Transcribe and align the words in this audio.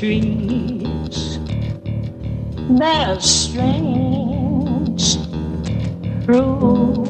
trees 0.00 1.38
bear 2.78 3.20
strange 3.20 5.18
fruit. 6.24 7.04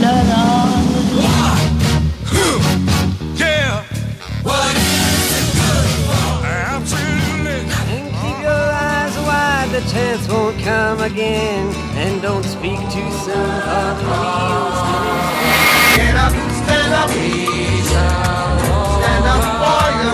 Let 0.00 0.26
on 0.32 0.84
the 0.94 1.22
Yeah. 3.36 3.84
What 4.42 4.74
is 4.74 5.28
it 5.38 5.46
good 5.60 5.88
for? 6.06 6.46
Absolutely. 6.46 7.68
And 7.92 8.04
keep 8.22 8.38
your 8.40 8.66
eyes 8.88 9.16
wide, 9.28 9.68
the 9.70 9.82
chance 9.92 10.24
won't 10.30 10.58
come 10.60 11.00
again. 11.02 11.74
And 11.96 12.22
don't 12.22 12.44
speak 12.44 12.80
too 12.94 13.10
soon, 13.24 13.52
for 13.68 13.90
the 14.00 14.06
Get 15.96 16.16
up, 16.16 16.32
stand 16.64 16.94
up. 16.94 17.61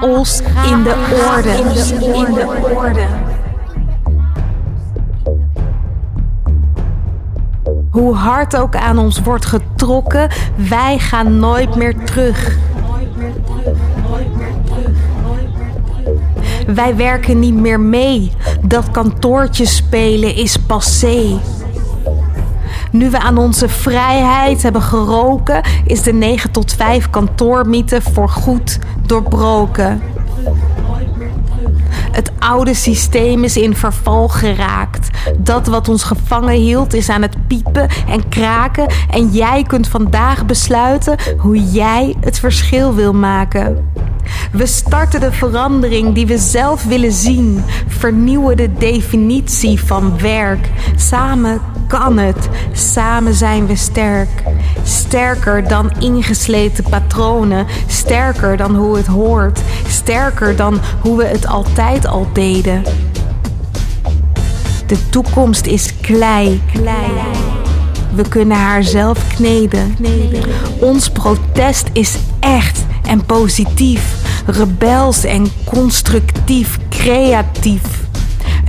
De 0.00 0.06
in 0.70 0.82
de 0.82 0.94
orde. 1.34 1.50
In 2.18 2.34
de 2.34 2.70
orde. 2.74 3.06
Hoe 7.90 8.14
hard 8.14 8.56
ook 8.56 8.76
aan 8.76 8.98
ons 8.98 9.20
wordt 9.20 9.46
getrokken, 9.46 10.30
wij 10.68 10.98
gaan 10.98 11.38
nooit 11.38 11.74
meer 11.76 12.04
terug. 12.04 12.56
Wij 16.66 16.96
werken 16.96 17.38
niet 17.38 17.54
meer 17.54 17.80
mee. 17.80 18.32
Dat 18.60 18.90
kantoortje 18.90 19.66
spelen 19.66 20.34
is 20.34 20.56
passé. 20.56 21.40
Nu 22.90 23.10
we 23.10 23.18
aan 23.18 23.38
onze 23.38 23.68
vrijheid 23.68 24.62
hebben 24.62 24.82
geroken, 24.82 25.62
is 25.84 26.02
de 26.02 26.12
9 26.12 26.50
tot 26.50 26.72
5 26.72 27.10
kantoormythe 27.10 28.02
voorgoed 28.02 28.78
doorbroken. 29.10 30.02
Het 32.12 32.30
oude 32.38 32.74
systeem 32.74 33.44
is 33.44 33.56
in 33.56 33.74
verval 33.74 34.28
geraakt. 34.28 35.08
Dat 35.38 35.66
wat 35.66 35.88
ons 35.88 36.02
gevangen 36.02 36.54
hield 36.54 36.94
is 36.94 37.08
aan 37.08 37.22
het 37.22 37.46
piepen 37.46 37.88
en 38.08 38.28
kraken. 38.28 38.86
En 39.10 39.28
jij 39.28 39.62
kunt 39.62 39.88
vandaag 39.88 40.46
besluiten 40.46 41.16
hoe 41.38 41.70
jij 41.70 42.16
het 42.20 42.38
verschil 42.38 42.94
wil 42.94 43.12
maken. 43.12 43.92
We 44.52 44.66
starten 44.66 45.20
de 45.20 45.32
verandering 45.32 46.14
die 46.14 46.26
we 46.26 46.38
zelf 46.38 46.84
willen 46.84 47.12
zien. 47.12 47.62
Vernieuwen 47.86 48.56
de 48.56 48.72
definitie 48.72 49.80
van 49.80 50.18
werk. 50.18 50.70
Samen 50.96 51.60
kan 51.90 52.18
het. 52.18 52.48
Samen 52.72 53.34
zijn 53.34 53.66
we 53.66 53.76
sterk. 53.76 54.42
Sterker 54.82 55.68
dan 55.68 55.90
ingesleten 55.98 56.84
patronen. 56.90 57.66
Sterker 57.86 58.56
dan 58.56 58.74
hoe 58.74 58.96
het 58.96 59.06
hoort. 59.06 59.60
Sterker 59.88 60.56
dan 60.56 60.80
hoe 61.00 61.16
we 61.16 61.24
het 61.24 61.46
altijd 61.46 62.06
al 62.06 62.26
deden. 62.32 62.82
De 64.86 65.08
toekomst 65.08 65.66
is 65.66 66.00
klei. 66.00 66.62
We 68.14 68.28
kunnen 68.28 68.56
haar 68.56 68.82
zelf 68.82 69.26
kneden. 69.34 69.96
Ons 70.80 71.10
protest 71.10 71.88
is 71.92 72.18
echt 72.40 72.84
en 73.06 73.24
positief. 73.24 74.14
Rebels 74.46 75.24
en 75.24 75.46
constructief, 75.64 76.78
creatief. 76.88 77.99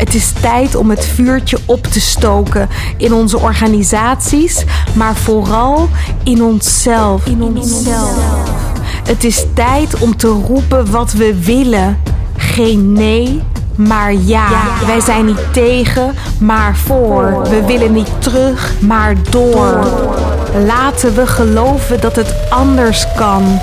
Het 0.01 0.15
is 0.15 0.31
tijd 0.41 0.75
om 0.75 0.89
het 0.89 1.05
vuurtje 1.05 1.57
op 1.65 1.83
te 1.83 1.99
stoken 1.99 2.69
in 2.97 3.13
onze 3.13 3.39
organisaties, 3.39 4.63
maar 4.93 5.15
vooral 5.15 5.89
in 6.23 6.43
onszelf. 6.43 7.25
In 7.25 7.43
onszelf. 7.43 8.17
Het 9.03 9.23
is 9.23 9.45
tijd 9.53 9.99
om 9.99 10.17
te 10.17 10.27
roepen 10.27 10.91
wat 10.91 11.11
we 11.11 11.43
willen. 11.43 11.97
Geen 12.37 12.93
nee, 12.93 13.41
maar 13.75 14.13
ja. 14.13 14.49
Wij 14.85 14.99
zijn 14.99 15.25
niet 15.25 15.53
tegen, 15.53 16.15
maar 16.39 16.75
voor. 16.75 17.41
We 17.49 17.65
willen 17.65 17.93
niet 17.93 18.11
terug, 18.19 18.73
maar 18.79 19.15
door. 19.29 19.87
Laten 20.65 21.15
we 21.15 21.27
geloven 21.27 22.01
dat 22.01 22.15
het 22.15 22.33
anders 22.49 23.05
kan. 23.15 23.59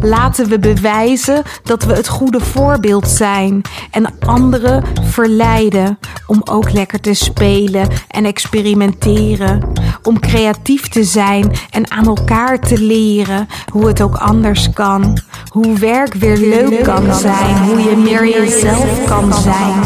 Laten 0.00 0.48
we 0.48 0.58
bewijzen 0.58 1.42
dat 1.62 1.84
we 1.84 1.92
het 1.92 2.08
goede 2.08 2.40
voorbeeld 2.40 3.08
zijn 3.08 3.62
en 3.90 4.18
anderen 4.18 4.84
verleiden 5.02 5.98
om 6.26 6.42
ook 6.44 6.72
lekker 6.72 7.00
te 7.00 7.14
spelen 7.14 7.88
en 8.08 8.24
experimenteren. 8.24 9.72
Om 10.02 10.20
creatief 10.20 10.88
te 10.88 11.04
zijn 11.04 11.52
en 11.70 11.90
aan 11.90 12.06
elkaar 12.06 12.60
te 12.60 12.78
leren 12.78 13.48
hoe 13.72 13.86
het 13.86 14.00
ook 14.00 14.16
anders 14.16 14.70
kan. 14.70 15.18
Hoe 15.48 15.78
werk 15.78 16.14
weer 16.14 16.36
leuk 16.36 16.82
kan 16.82 17.14
zijn, 17.14 17.56
hoe 17.56 17.78
je 17.78 17.96
meer 17.96 18.28
jezelf 18.28 19.04
kan 19.04 19.32
zijn. 19.32 19.82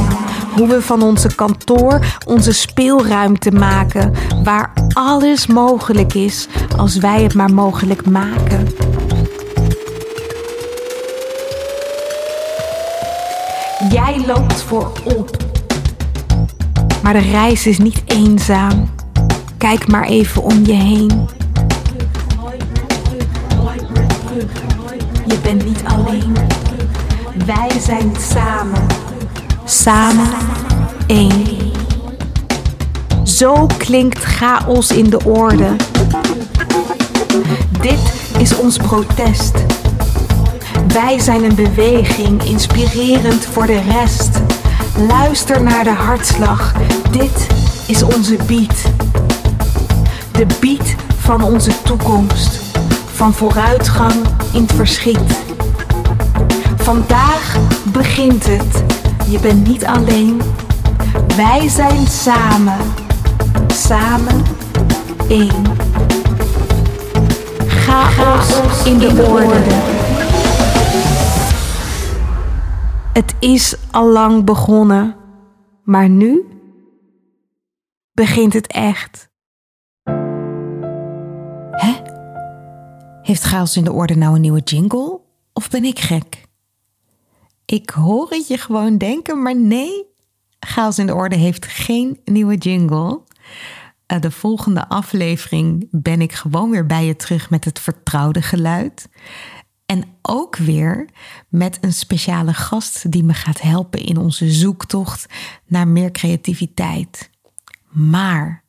Hoe 0.56 0.68
we 0.68 0.82
van 0.82 1.02
onze 1.02 1.34
kantoor 1.34 2.00
onze 2.26 2.52
speelruimte 2.52 3.50
maken, 3.50 4.12
waar 4.44 4.72
alles 4.92 5.46
mogelijk 5.46 6.14
is 6.14 6.48
als 6.76 6.96
wij 6.96 7.22
het 7.22 7.34
maar 7.34 7.54
mogelijk 7.54 8.06
maken. 8.06 8.68
Jij 13.90 14.24
loopt 14.26 14.62
voorop. 14.62 15.36
Maar 17.02 17.12
de 17.12 17.18
reis 17.18 17.66
is 17.66 17.78
niet 17.78 18.02
eenzaam. 18.06 18.90
Kijk 19.58 19.86
maar 19.86 20.04
even 20.04 20.42
om 20.42 20.66
je 20.66 20.72
heen. 20.72 21.28
Je 25.26 25.38
bent 25.42 25.64
niet 25.64 25.82
alleen. 25.84 26.36
Wij 27.46 27.80
zijn 27.80 28.12
samen. 28.20 28.86
Samen 29.64 30.28
één. 31.06 31.72
Zo 33.22 33.66
klinkt 33.78 34.24
chaos 34.24 34.90
in 34.90 35.10
de 35.10 35.24
orde. 35.24 35.76
Dit 37.80 38.00
is 38.38 38.56
ons 38.56 38.76
protest. 38.76 39.73
Wij 40.94 41.18
zijn 41.18 41.44
een 41.44 41.54
beweging, 41.54 42.44
inspirerend 42.44 43.46
voor 43.46 43.66
de 43.66 43.80
rest. 43.80 44.40
Luister 45.08 45.62
naar 45.62 45.84
de 45.84 45.90
hartslag. 45.90 46.74
Dit 47.10 47.46
is 47.86 48.02
onze 48.02 48.36
beat. 48.46 48.82
De 50.32 50.46
beat 50.60 50.94
van 51.18 51.42
onze 51.42 51.70
toekomst. 51.82 52.60
Van 53.12 53.34
vooruitgang 53.34 54.14
in 54.52 54.62
het 54.62 54.72
verschiet. 54.72 55.42
Vandaag 56.76 57.56
begint 57.84 58.46
het. 58.46 58.82
Je 59.26 59.38
bent 59.38 59.66
niet 59.66 59.84
alleen. 59.84 60.42
Wij 61.36 61.68
zijn 61.68 62.06
samen. 62.06 62.78
Samen 63.66 64.44
één. 65.28 65.64
Chaos 67.66 68.84
in 68.84 68.98
de 68.98 69.26
orde. 69.28 69.93
Het 73.14 73.34
is 73.38 73.76
al 73.90 74.08
lang 74.08 74.44
begonnen, 74.44 75.16
maar 75.82 76.08
nu 76.08 76.44
begint 78.12 78.52
het 78.52 78.66
echt. 78.66 79.30
Hè? 81.70 81.92
Heeft 83.22 83.42
Chaos 83.42 83.76
in 83.76 83.84
de 83.84 83.92
Orde 83.92 84.14
nou 84.14 84.34
een 84.34 84.40
nieuwe 84.40 84.60
jingle? 84.60 85.20
Of 85.52 85.70
ben 85.70 85.84
ik 85.84 85.98
gek? 85.98 86.42
Ik 87.64 87.90
hoor 87.90 88.30
het 88.30 88.48
je 88.48 88.58
gewoon 88.58 88.98
denken, 88.98 89.42
maar 89.42 89.56
nee. 89.56 90.06
Chaos 90.58 90.98
in 90.98 91.06
de 91.06 91.14
Orde 91.14 91.36
heeft 91.36 91.66
geen 91.66 92.20
nieuwe 92.24 92.56
jingle. 92.56 93.20
Eh, 94.06 94.20
De 94.20 94.30
volgende 94.30 94.88
aflevering 94.88 95.88
ben 95.90 96.20
ik 96.20 96.32
gewoon 96.32 96.70
weer 96.70 96.86
bij 96.86 97.04
je 97.04 97.16
terug 97.16 97.50
met 97.50 97.64
het 97.64 97.78
vertrouwde 97.78 98.42
geluid. 98.42 99.08
En 99.86 100.04
ook 100.22 100.56
weer 100.56 101.08
met 101.48 101.78
een 101.80 101.92
speciale 101.92 102.54
gast 102.54 103.10
die 103.12 103.24
me 103.24 103.34
gaat 103.34 103.60
helpen 103.60 104.00
in 104.00 104.16
onze 104.16 104.50
zoektocht 104.50 105.26
naar 105.66 105.88
meer 105.88 106.10
creativiteit. 106.10 107.30
Maar 107.90 108.62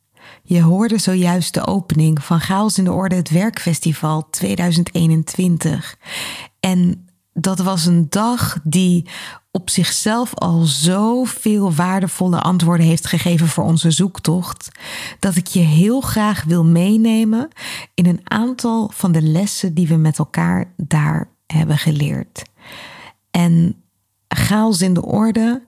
Je 0.44 0.62
hoorde 0.62 0.98
zojuist 0.98 1.54
de 1.54 1.68
opening 1.68 2.24
van 2.24 2.40
Chaos 2.40 2.78
in 2.78 2.84
de 2.84 2.92
Orde 2.92 3.16
het 3.16 3.30
Werkfestival 3.30 4.30
2021. 4.30 5.98
En 6.60 7.05
dat 7.38 7.60
was 7.60 7.86
een 7.86 8.10
dag 8.10 8.60
die 8.64 9.06
op 9.52 9.70
zichzelf 9.70 10.36
al 10.36 10.62
zoveel 10.64 11.74
waardevolle 11.74 12.40
antwoorden 12.40 12.86
heeft 12.86 13.08
gegeven 13.08 13.48
voor 13.48 13.64
onze 13.64 13.92
zoektocht, 13.92 14.72
dat 15.20 15.36
ik 15.36 15.48
je 15.48 15.60
heel 15.60 16.02
graag 16.02 16.44
wil 16.44 16.66
meenemen 16.66 17.48
in 17.94 18.06
een 18.06 18.22
aantal 18.24 18.92
van 18.94 19.12
de 19.12 19.22
lessen 19.22 19.74
die 19.74 19.88
we 19.88 19.96
met 19.96 20.18
elkaar 20.18 20.74
daar 20.78 21.30
hebben 21.48 21.78
geleerd. 21.78 22.44
En 23.32 23.84
chaos 24.28 24.82
in 24.82 24.94
de 24.94 25.06
orde, 25.06 25.66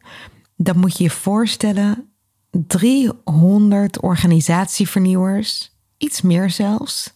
dat 0.55 0.75
moet 0.75 0.97
je 0.97 1.03
je 1.03 1.09
voorstellen, 1.09 2.09
300 2.51 4.01
organisatievernieuwers, 4.01 5.71
iets 5.97 6.21
meer 6.21 6.49
zelfs, 6.49 7.13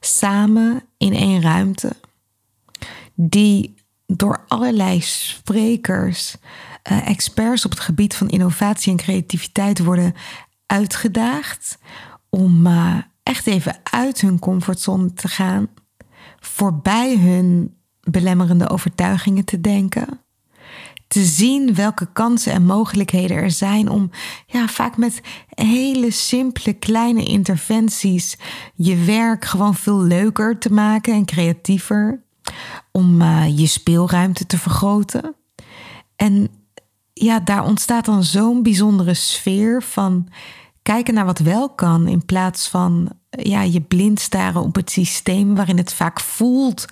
samen 0.00 0.82
in 0.96 1.14
één 1.14 1.42
ruimte, 1.42 1.92
die 3.14 3.76
door 4.12 4.44
allerlei 4.48 5.00
sprekers, 5.00 6.36
eh, 6.82 7.08
experts 7.08 7.64
op 7.64 7.70
het 7.70 7.80
gebied 7.80 8.14
van 8.14 8.28
innovatie 8.28 8.90
en 8.90 8.96
creativiteit 8.96 9.78
worden 9.78 10.14
uitgedaagd 10.66 11.78
om 12.30 12.66
uh, 12.66 12.96
echt 13.22 13.46
even 13.46 13.76
uit 13.82 14.20
hun 14.20 14.38
comfortzone 14.38 15.12
te 15.12 15.28
gaan, 15.28 15.68
voorbij 16.40 17.16
hun 17.16 17.76
belemmerende 18.00 18.68
overtuigingen 18.68 19.44
te 19.44 19.60
denken, 19.60 20.20
te 21.06 21.24
zien 21.24 21.74
welke 21.74 22.12
kansen 22.12 22.52
en 22.52 22.64
mogelijkheden 22.64 23.36
er 23.36 23.50
zijn 23.50 23.88
om 23.88 24.10
ja, 24.46 24.68
vaak 24.68 24.96
met 24.96 25.20
hele 25.48 26.10
simpele 26.10 26.72
kleine 26.72 27.24
interventies 27.24 28.36
je 28.74 29.04
werk 29.04 29.44
gewoon 29.44 29.74
veel 29.74 30.02
leuker 30.02 30.58
te 30.58 30.72
maken 30.72 31.14
en 31.14 31.24
creatiever 31.24 32.26
om 32.98 33.20
uh, 33.20 33.58
je 33.58 33.66
speelruimte 33.66 34.46
te 34.46 34.58
vergroten. 34.58 35.34
En 36.16 36.48
ja, 37.12 37.40
daar 37.40 37.64
ontstaat 37.64 38.04
dan 38.04 38.24
zo'n 38.24 38.62
bijzondere 38.62 39.14
sfeer 39.14 39.82
van 39.82 40.28
kijken 40.82 41.14
naar 41.14 41.24
wat 41.24 41.38
wel 41.38 41.68
kan, 41.68 42.06
in 42.06 42.24
plaats 42.24 42.68
van 42.68 43.12
ja, 43.30 43.62
je 43.62 43.80
blind 43.80 44.20
staren 44.20 44.62
op 44.62 44.74
het 44.74 44.90
systeem 44.90 45.54
waarin 45.54 45.76
het 45.76 45.92
vaak 45.92 46.20
voelt 46.20 46.84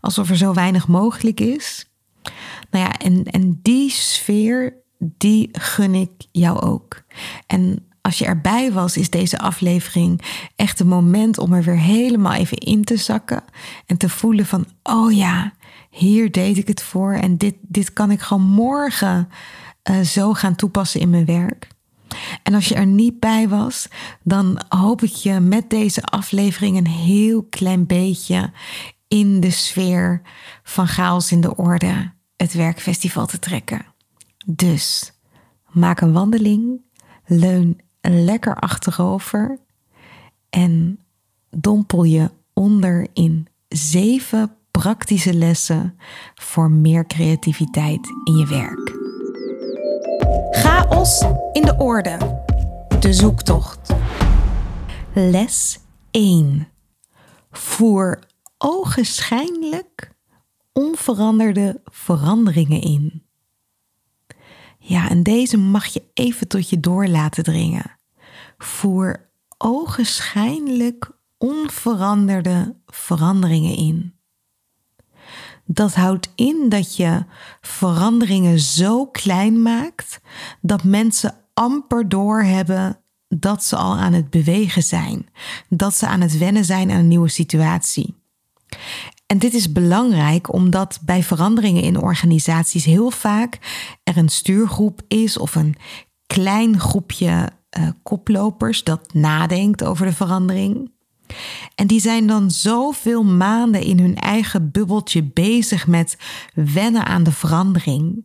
alsof 0.00 0.30
er 0.30 0.36
zo 0.36 0.52
weinig 0.52 0.88
mogelijk 0.88 1.40
is. 1.40 1.86
Nou 2.70 2.84
ja, 2.84 2.92
en, 2.92 3.24
en 3.24 3.58
die 3.62 3.90
sfeer, 3.90 4.74
die 4.98 5.48
gun 5.52 5.94
ik 5.94 6.10
jou 6.32 6.60
ook. 6.60 7.02
En 7.46 7.88
als 8.00 8.18
je 8.18 8.24
erbij 8.24 8.72
was, 8.72 8.96
is 8.96 9.10
deze 9.10 9.38
aflevering 9.38 10.20
echt 10.56 10.80
een 10.80 10.86
moment 10.86 11.38
om 11.38 11.52
er 11.52 11.62
weer 11.62 11.78
helemaal 11.78 12.32
even 12.32 12.58
in 12.58 12.84
te 12.84 12.96
zakken 12.96 13.44
en 13.86 13.96
te 13.96 14.08
voelen 14.08 14.46
van, 14.46 14.66
oh 14.82 15.12
ja, 15.12 15.53
hier 15.94 16.30
deed 16.30 16.56
ik 16.56 16.68
het 16.68 16.82
voor 16.82 17.12
en 17.12 17.36
dit, 17.36 17.54
dit 17.60 17.92
kan 17.92 18.10
ik 18.10 18.20
gewoon 18.20 18.42
morgen 18.42 19.28
uh, 19.90 20.00
zo 20.00 20.32
gaan 20.32 20.54
toepassen 20.54 21.00
in 21.00 21.10
mijn 21.10 21.24
werk. 21.24 21.68
En 22.42 22.54
als 22.54 22.68
je 22.68 22.74
er 22.74 22.86
niet 22.86 23.20
bij 23.20 23.48
was, 23.48 23.88
dan 24.22 24.60
hoop 24.68 25.02
ik 25.02 25.12
je 25.12 25.40
met 25.40 25.70
deze 25.70 26.02
aflevering 26.02 26.76
een 26.76 26.86
heel 26.86 27.42
klein 27.42 27.86
beetje 27.86 28.52
in 29.08 29.40
de 29.40 29.50
sfeer 29.50 30.22
van 30.62 30.88
chaos 30.88 31.32
in 31.32 31.40
de 31.40 31.56
orde 31.56 32.12
het 32.36 32.52
werkfestival 32.52 33.26
te 33.26 33.38
trekken. 33.38 33.86
Dus 34.46 35.12
maak 35.70 36.00
een 36.00 36.12
wandeling, 36.12 36.80
leun 37.26 37.80
lekker 38.00 38.56
achterover 38.56 39.58
en 40.50 41.00
dompel 41.50 42.04
je 42.04 42.30
onder 42.52 43.06
in 43.12 43.46
zeven 43.68 44.56
praktische 44.78 45.34
lessen 45.34 45.98
voor 46.34 46.70
meer 46.70 47.06
creativiteit 47.06 48.08
in 48.24 48.36
je 48.36 48.46
werk. 48.46 48.92
Chaos 50.50 51.24
in 51.52 51.62
de 51.62 51.74
orde. 51.78 52.42
De 53.00 53.12
zoektocht. 53.12 53.94
Les 55.12 55.80
1. 56.10 56.68
Voer 57.50 58.18
ogenschijnlijk 58.58 60.10
onveranderde 60.72 61.80
veranderingen 61.84 62.80
in. 62.80 63.22
Ja, 64.78 65.08
en 65.08 65.22
deze 65.22 65.56
mag 65.56 65.86
je 65.86 66.02
even 66.14 66.48
tot 66.48 66.68
je 66.68 66.80
door 66.80 67.06
laten 67.06 67.44
dringen. 67.44 67.98
Voer 68.58 69.28
ogenschijnlijk 69.58 71.10
onveranderde 71.38 72.76
veranderingen 72.86 73.76
in. 73.76 74.13
Dat 75.64 75.94
houdt 75.94 76.32
in 76.34 76.66
dat 76.68 76.96
je 76.96 77.24
veranderingen 77.60 78.60
zo 78.60 79.06
klein 79.06 79.62
maakt 79.62 80.20
dat 80.60 80.84
mensen 80.84 81.34
amper 81.54 82.08
doorhebben 82.08 82.98
dat 83.28 83.64
ze 83.64 83.76
al 83.76 83.96
aan 83.96 84.12
het 84.12 84.30
bewegen 84.30 84.82
zijn, 84.82 85.28
dat 85.68 85.94
ze 85.94 86.06
aan 86.06 86.20
het 86.20 86.38
wennen 86.38 86.64
zijn 86.64 86.90
aan 86.90 86.98
een 86.98 87.08
nieuwe 87.08 87.28
situatie. 87.28 88.14
En 89.26 89.38
dit 89.38 89.54
is 89.54 89.72
belangrijk 89.72 90.52
omdat 90.52 91.00
bij 91.02 91.22
veranderingen 91.22 91.82
in 91.82 92.00
organisaties 92.00 92.84
heel 92.84 93.10
vaak 93.10 93.58
er 94.02 94.16
een 94.16 94.28
stuurgroep 94.28 95.00
is 95.08 95.38
of 95.38 95.54
een 95.54 95.76
klein 96.26 96.80
groepje 96.80 97.50
uh, 97.78 97.88
koplopers 98.02 98.84
dat 98.84 99.14
nadenkt 99.14 99.84
over 99.84 100.06
de 100.06 100.12
verandering. 100.12 100.92
En 101.74 101.86
die 101.86 102.00
zijn 102.00 102.26
dan 102.26 102.50
zoveel 102.50 103.24
maanden 103.24 103.82
in 103.82 103.98
hun 103.98 104.16
eigen 104.16 104.70
bubbeltje 104.70 105.22
bezig 105.22 105.86
met 105.86 106.16
wennen 106.54 107.04
aan 107.06 107.22
de 107.22 107.32
verandering, 107.32 108.24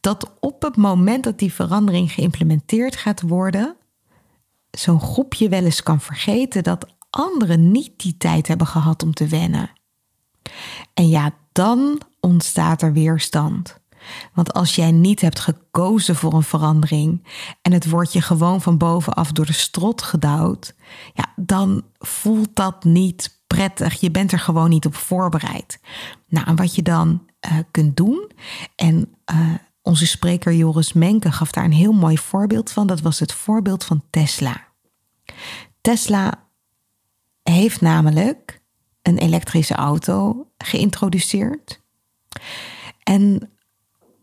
dat 0.00 0.32
op 0.40 0.62
het 0.62 0.76
moment 0.76 1.24
dat 1.24 1.38
die 1.38 1.52
verandering 1.52 2.12
geïmplementeerd 2.12 2.96
gaat 2.96 3.20
worden, 3.20 3.76
zo'n 4.70 5.00
groepje 5.00 5.48
wel 5.48 5.64
eens 5.64 5.82
kan 5.82 6.00
vergeten 6.00 6.62
dat 6.62 6.86
anderen 7.10 7.70
niet 7.70 7.92
die 7.96 8.16
tijd 8.16 8.48
hebben 8.48 8.66
gehad 8.66 9.02
om 9.02 9.14
te 9.14 9.26
wennen. 9.26 9.70
En 10.94 11.08
ja, 11.08 11.34
dan 11.52 12.00
ontstaat 12.20 12.82
er 12.82 12.92
weerstand. 12.92 13.80
Want 14.32 14.52
als 14.52 14.74
jij 14.74 14.90
niet 14.90 15.20
hebt 15.20 15.40
gekozen 15.40 16.16
voor 16.16 16.32
een 16.32 16.42
verandering 16.42 17.26
en 17.62 17.72
het 17.72 17.88
wordt 17.90 18.12
je 18.12 18.20
gewoon 18.20 18.62
van 18.62 18.78
bovenaf 18.78 19.32
door 19.32 19.46
de 19.46 19.52
strot 19.52 20.02
gedouwd, 20.02 20.74
ja, 21.14 21.32
dan 21.36 21.82
voelt 21.98 22.56
dat 22.56 22.84
niet 22.84 23.40
prettig. 23.46 24.00
Je 24.00 24.10
bent 24.10 24.32
er 24.32 24.38
gewoon 24.38 24.68
niet 24.68 24.86
op 24.86 24.94
voorbereid. 24.94 25.80
Nou, 26.28 26.46
en 26.46 26.56
wat 26.56 26.74
je 26.74 26.82
dan 26.82 27.26
uh, 27.46 27.58
kunt 27.70 27.96
doen, 27.96 28.30
en 28.76 29.14
uh, 29.32 29.54
onze 29.82 30.06
spreker 30.06 30.54
Joris 30.54 30.92
Menke 30.92 31.32
gaf 31.32 31.50
daar 31.50 31.64
een 31.64 31.72
heel 31.72 31.92
mooi 31.92 32.18
voorbeeld 32.18 32.70
van, 32.70 32.86
dat 32.86 33.00
was 33.00 33.18
het 33.18 33.32
voorbeeld 33.32 33.84
van 33.84 34.02
Tesla. 34.10 34.66
Tesla 35.80 36.44
heeft 37.42 37.80
namelijk 37.80 38.60
een 39.02 39.18
elektrische 39.18 39.74
auto 39.74 40.50
geïntroduceerd. 40.58 41.82
En 43.02 43.50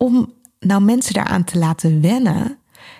om 0.04 0.34
nou 0.60 0.82
mensen 0.82 1.14
daaraan 1.14 1.44
te 1.44 1.58
laten 1.58 2.02
wennen, 2.02 2.58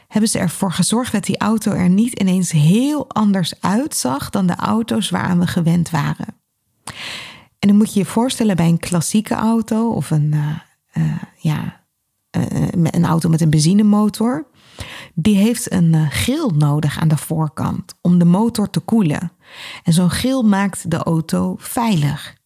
hebben 0.08 0.30
ze 0.30 0.40
ervoor 0.40 0.72
gezorgd 0.72 1.12
dat 1.12 1.24
die 1.24 1.38
auto 1.38 1.72
er 1.72 1.90
niet 1.90 2.20
ineens 2.20 2.52
heel 2.52 3.10
anders 3.10 3.62
uitzag 3.62 4.30
dan 4.30 4.48
de 4.48 4.56
auto's 4.56 5.10
waaraan 5.10 5.40
we 5.40 5.48
gewend 5.48 5.90
waren. 5.90 6.28
En 7.60 7.68
dan 7.68 7.78
moet 7.78 7.94
je 7.94 8.00
je 8.00 8.06
voorstellen 8.06 8.56
bij 8.56 8.68
een 8.68 8.80
klassieke 8.80 9.34
auto 9.34 9.92
of 9.92 10.12
een, 10.12 10.32
uh, 10.34 10.58
uh, 10.94 11.24
ja, 11.38 11.84
uh, 12.38 12.68
een 12.72 13.06
auto 13.06 13.30
met 13.30 13.42
een 13.42 13.50
benzinemotor. 13.50 14.48
Die 15.14 15.36
heeft 15.36 15.72
een 15.72 16.12
grill 16.12 16.52
nodig 16.56 17.00
aan 17.00 17.08
de 17.08 17.18
voorkant 17.18 17.96
om 18.02 18.18
de 18.18 18.26
motor 18.26 18.70
te 18.70 18.80
koelen. 18.80 19.32
En 19.84 19.94
zo'n 19.94 20.10
grill 20.10 20.42
maakt 20.42 20.92
de 20.92 20.98
auto 20.98 21.56
veilig. 21.58 22.42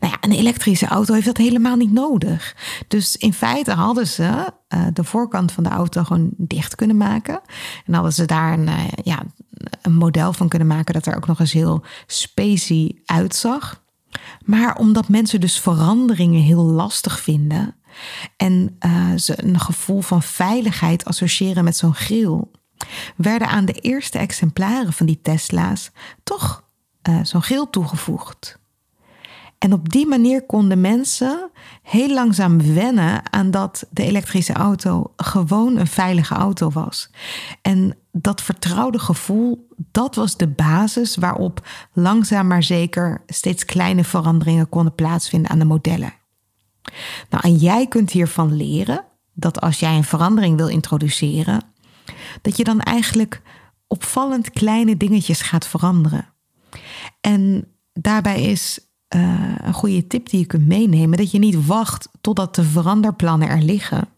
Nou 0.00 0.12
ja, 0.12 0.18
een 0.20 0.36
elektrische 0.36 0.86
auto 0.86 1.14
heeft 1.14 1.26
dat 1.26 1.36
helemaal 1.36 1.76
niet 1.76 1.92
nodig. 1.92 2.56
Dus 2.88 3.16
in 3.16 3.32
feite 3.32 3.72
hadden 3.72 4.06
ze 4.06 4.52
uh, 4.68 4.86
de 4.92 5.04
voorkant 5.04 5.52
van 5.52 5.64
de 5.64 5.70
auto 5.70 6.04
gewoon 6.04 6.30
dicht 6.36 6.74
kunnen 6.74 6.96
maken. 6.96 7.40
En 7.86 7.94
hadden 7.94 8.12
ze 8.12 8.24
daar 8.24 8.52
een, 8.52 8.66
uh, 8.66 8.84
ja, 9.02 9.22
een 9.82 9.94
model 9.94 10.32
van 10.32 10.48
kunnen 10.48 10.68
maken 10.68 10.94
dat 10.94 11.06
er 11.06 11.16
ook 11.16 11.26
nog 11.26 11.40
eens 11.40 11.52
heel 11.52 11.84
specie 12.06 13.02
uitzag. 13.04 13.84
Maar 14.44 14.76
omdat 14.76 15.08
mensen 15.08 15.40
dus 15.40 15.60
veranderingen 15.60 16.42
heel 16.42 16.64
lastig 16.64 17.20
vinden 17.20 17.74
en 18.36 18.76
uh, 18.86 19.16
ze 19.16 19.44
een 19.44 19.60
gevoel 19.60 20.00
van 20.00 20.22
veiligheid 20.22 21.04
associëren 21.04 21.64
met 21.64 21.76
zo'n 21.76 21.94
grill, 21.94 22.42
werden 23.16 23.48
aan 23.48 23.64
de 23.64 23.72
eerste 23.72 24.18
exemplaren 24.18 24.92
van 24.92 25.06
die 25.06 25.20
Tesla's 25.22 25.90
toch 26.22 26.64
zo'n 27.22 27.42
grill 27.42 27.66
toegevoegd. 27.70 28.58
En 29.58 29.72
op 29.72 29.88
die 29.88 30.06
manier 30.06 30.46
konden 30.46 30.80
mensen 30.80 31.50
heel 31.82 32.14
langzaam 32.14 32.74
wennen 32.74 33.32
aan 33.32 33.50
dat 33.50 33.86
de 33.90 34.02
elektrische 34.02 34.52
auto 34.52 35.12
gewoon 35.16 35.76
een 35.76 35.86
veilige 35.86 36.34
auto 36.34 36.70
was. 36.70 37.10
En 37.62 37.96
dat 38.12 38.42
vertrouwde 38.42 38.98
gevoel, 38.98 39.68
dat 39.76 40.14
was 40.14 40.36
de 40.36 40.48
basis 40.48 41.16
waarop 41.16 41.68
langzaam 41.92 42.46
maar 42.46 42.62
zeker 42.62 43.22
steeds 43.26 43.64
kleine 43.64 44.04
veranderingen 44.04 44.68
konden 44.68 44.94
plaatsvinden 44.94 45.50
aan 45.50 45.58
de 45.58 45.64
modellen. 45.64 46.14
Nou, 47.30 47.44
en 47.44 47.54
jij 47.54 47.86
kunt 47.86 48.10
hiervan 48.10 48.56
leren 48.56 49.04
dat 49.32 49.60
als 49.60 49.78
jij 49.78 49.96
een 49.96 50.04
verandering 50.04 50.56
wil 50.56 50.68
introduceren, 50.68 51.62
dat 52.42 52.56
je 52.56 52.64
dan 52.64 52.80
eigenlijk 52.80 53.42
opvallend 53.86 54.50
kleine 54.50 54.96
dingetjes 54.96 55.40
gaat 55.40 55.66
veranderen. 55.66 56.32
En 57.20 57.68
daarbij 57.92 58.42
is 58.42 58.85
uh, 59.14 59.54
een 59.62 59.72
goede 59.72 60.06
tip 60.06 60.28
die 60.28 60.40
je 60.40 60.46
kunt 60.46 60.66
meenemen: 60.66 61.18
dat 61.18 61.30
je 61.30 61.38
niet 61.38 61.66
wacht 61.66 62.08
totdat 62.20 62.54
de 62.54 62.64
veranderplannen 62.64 63.48
er 63.48 63.62
liggen, 63.62 64.08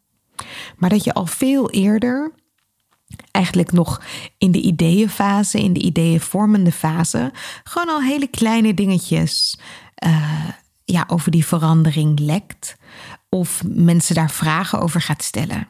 maar 0.77 0.91
dat 0.91 1.05
je 1.05 1.15
al 1.15 1.27
veel 1.27 1.71
eerder, 1.71 2.33
eigenlijk 3.31 3.73
nog 3.73 4.03
in 4.39 4.53
de 4.53 4.61
ideeënfase, 4.61 5.63
in 5.63 5.73
de 5.73 5.81
ideeënvormende 5.81 6.73
fase, 6.73 7.33
gewoon 7.65 7.89
al 7.89 8.03
hele 8.03 8.27
kleine 8.27 8.75
dingetjes 8.75 9.59
uh, 10.07 10.49
ja, 10.85 11.05
over 11.07 11.31
die 11.31 11.47
verandering 11.47 12.19
lekt 12.19 12.77
of 13.29 13.63
mensen 13.67 14.15
daar 14.15 14.31
vragen 14.31 14.81
over 14.81 15.01
gaat 15.01 15.23
stellen. 15.23 15.69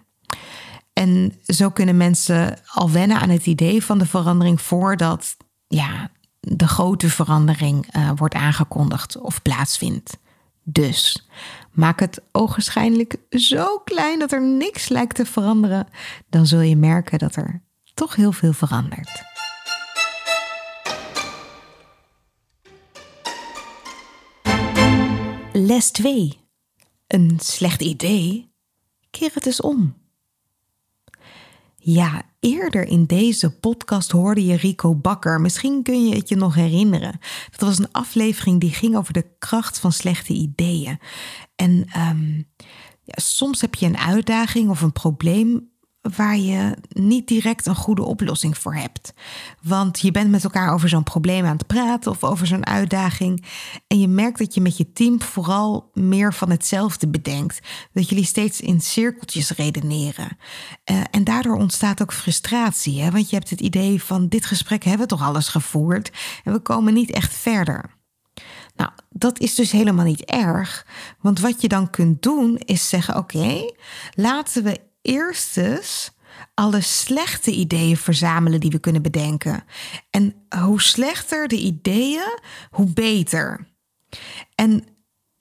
En 0.92 1.32
zo 1.46 1.70
kunnen 1.70 1.96
mensen 1.96 2.58
al 2.66 2.90
wennen 2.90 3.20
aan 3.20 3.28
het 3.28 3.46
idee 3.46 3.84
van 3.84 3.98
de 3.98 4.06
verandering 4.06 4.60
voordat 4.60 5.36
ja, 5.66 6.10
de 6.40 6.68
grote 6.68 7.10
verandering 7.10 7.96
uh, 7.96 8.10
wordt 8.16 8.34
aangekondigd 8.34 9.18
of 9.18 9.42
plaatsvindt. 9.42 10.18
Dus 10.62 11.28
maak 11.72 12.00
het 12.00 12.20
ogenschijnlijk 12.32 13.16
zo 13.30 13.78
klein 13.78 14.18
dat 14.18 14.32
er 14.32 14.42
niks 14.42 14.88
lijkt 14.88 15.14
te 15.14 15.26
veranderen, 15.26 15.86
dan 16.28 16.46
zul 16.46 16.60
je 16.60 16.76
merken 16.76 17.18
dat 17.18 17.36
er 17.36 17.62
toch 17.94 18.14
heel 18.14 18.32
veel 18.32 18.52
verandert. 18.52 19.22
Les 25.52 25.90
2. 25.90 26.40
Een 27.06 27.38
slecht 27.42 27.82
idee? 27.82 28.52
Keer 29.10 29.30
het 29.34 29.46
eens 29.46 29.60
om. 29.60 29.97
Ja, 31.80 32.22
eerder 32.40 32.86
in 32.86 33.04
deze 33.04 33.58
podcast 33.58 34.10
hoorde 34.10 34.44
je 34.44 34.56
Rico 34.56 34.94
Bakker. 34.94 35.40
Misschien 35.40 35.82
kun 35.82 36.08
je 36.08 36.14
het 36.14 36.28
je 36.28 36.36
nog 36.36 36.54
herinneren. 36.54 37.18
Dat 37.50 37.60
was 37.60 37.78
een 37.78 37.92
aflevering 37.92 38.60
die 38.60 38.72
ging 38.72 38.96
over 38.96 39.12
de 39.12 39.26
kracht 39.38 39.78
van 39.78 39.92
slechte 39.92 40.32
ideeën. 40.32 40.98
En 41.56 41.70
um, 41.96 42.48
ja, 43.02 43.14
soms 43.16 43.60
heb 43.60 43.74
je 43.74 43.86
een 43.86 43.98
uitdaging 43.98 44.70
of 44.70 44.80
een 44.80 44.92
probleem 44.92 45.70
waar 46.16 46.36
je 46.36 46.76
niet 46.88 47.28
direct 47.28 47.66
een 47.66 47.74
goede 47.74 48.02
oplossing 48.02 48.58
voor 48.58 48.74
hebt. 48.74 49.12
Want 49.62 50.00
je 50.00 50.10
bent 50.10 50.30
met 50.30 50.44
elkaar 50.44 50.72
over 50.72 50.88
zo'n 50.88 51.02
probleem 51.02 51.44
aan 51.44 51.56
het 51.56 51.66
praten 51.66 52.10
of 52.10 52.24
over 52.24 52.46
zo'n 52.46 52.66
uitdaging. 52.66 53.44
En 53.86 54.00
je 54.00 54.08
merkt 54.08 54.38
dat 54.38 54.54
je 54.54 54.60
met 54.60 54.76
je 54.76 54.92
team 54.92 55.22
vooral 55.22 55.90
meer 55.94 56.34
van 56.34 56.50
hetzelfde 56.50 57.08
bedenkt. 57.08 57.60
Dat 57.92 58.08
jullie 58.08 58.24
steeds 58.24 58.60
in 58.60 58.80
cirkeltjes 58.80 59.50
redeneren. 59.50 60.36
Uh, 60.90 61.00
en 61.10 61.24
daardoor 61.24 61.56
ontstaat 61.56 62.02
ook 62.02 62.12
frustratie. 62.12 63.00
Hè? 63.00 63.10
Want 63.10 63.30
je 63.30 63.36
hebt 63.36 63.50
het 63.50 63.60
idee 63.60 64.02
van 64.02 64.28
dit 64.28 64.46
gesprek 64.46 64.84
hebben 64.84 65.08
we 65.08 65.14
toch 65.14 65.26
alles 65.26 65.48
gevoerd. 65.48 66.12
En 66.44 66.52
we 66.52 66.58
komen 66.58 66.94
niet 66.94 67.10
echt 67.10 67.34
verder. 67.34 67.96
Nou, 68.76 68.90
dat 69.10 69.38
is 69.38 69.54
dus 69.54 69.70
helemaal 69.70 70.04
niet 70.04 70.24
erg. 70.24 70.86
Want 71.20 71.40
wat 71.40 71.62
je 71.62 71.68
dan 71.68 71.90
kunt 71.90 72.22
doen 72.22 72.56
is 72.56 72.88
zeggen: 72.88 73.16
oké, 73.16 73.70
laten 74.14 74.62
we 74.62 74.80
eerst 75.02 75.56
eens 75.56 76.10
alle 76.54 76.80
slechte 76.80 77.50
ideeën 77.50 77.96
verzamelen 77.96 78.60
die 78.60 78.70
we 78.70 78.78
kunnen 78.78 79.02
bedenken. 79.02 79.64
En 80.10 80.34
hoe 80.62 80.80
slechter 80.80 81.48
de 81.48 81.58
ideeën, 81.58 82.38
hoe 82.70 82.92
beter. 82.92 83.68
En 84.54 84.84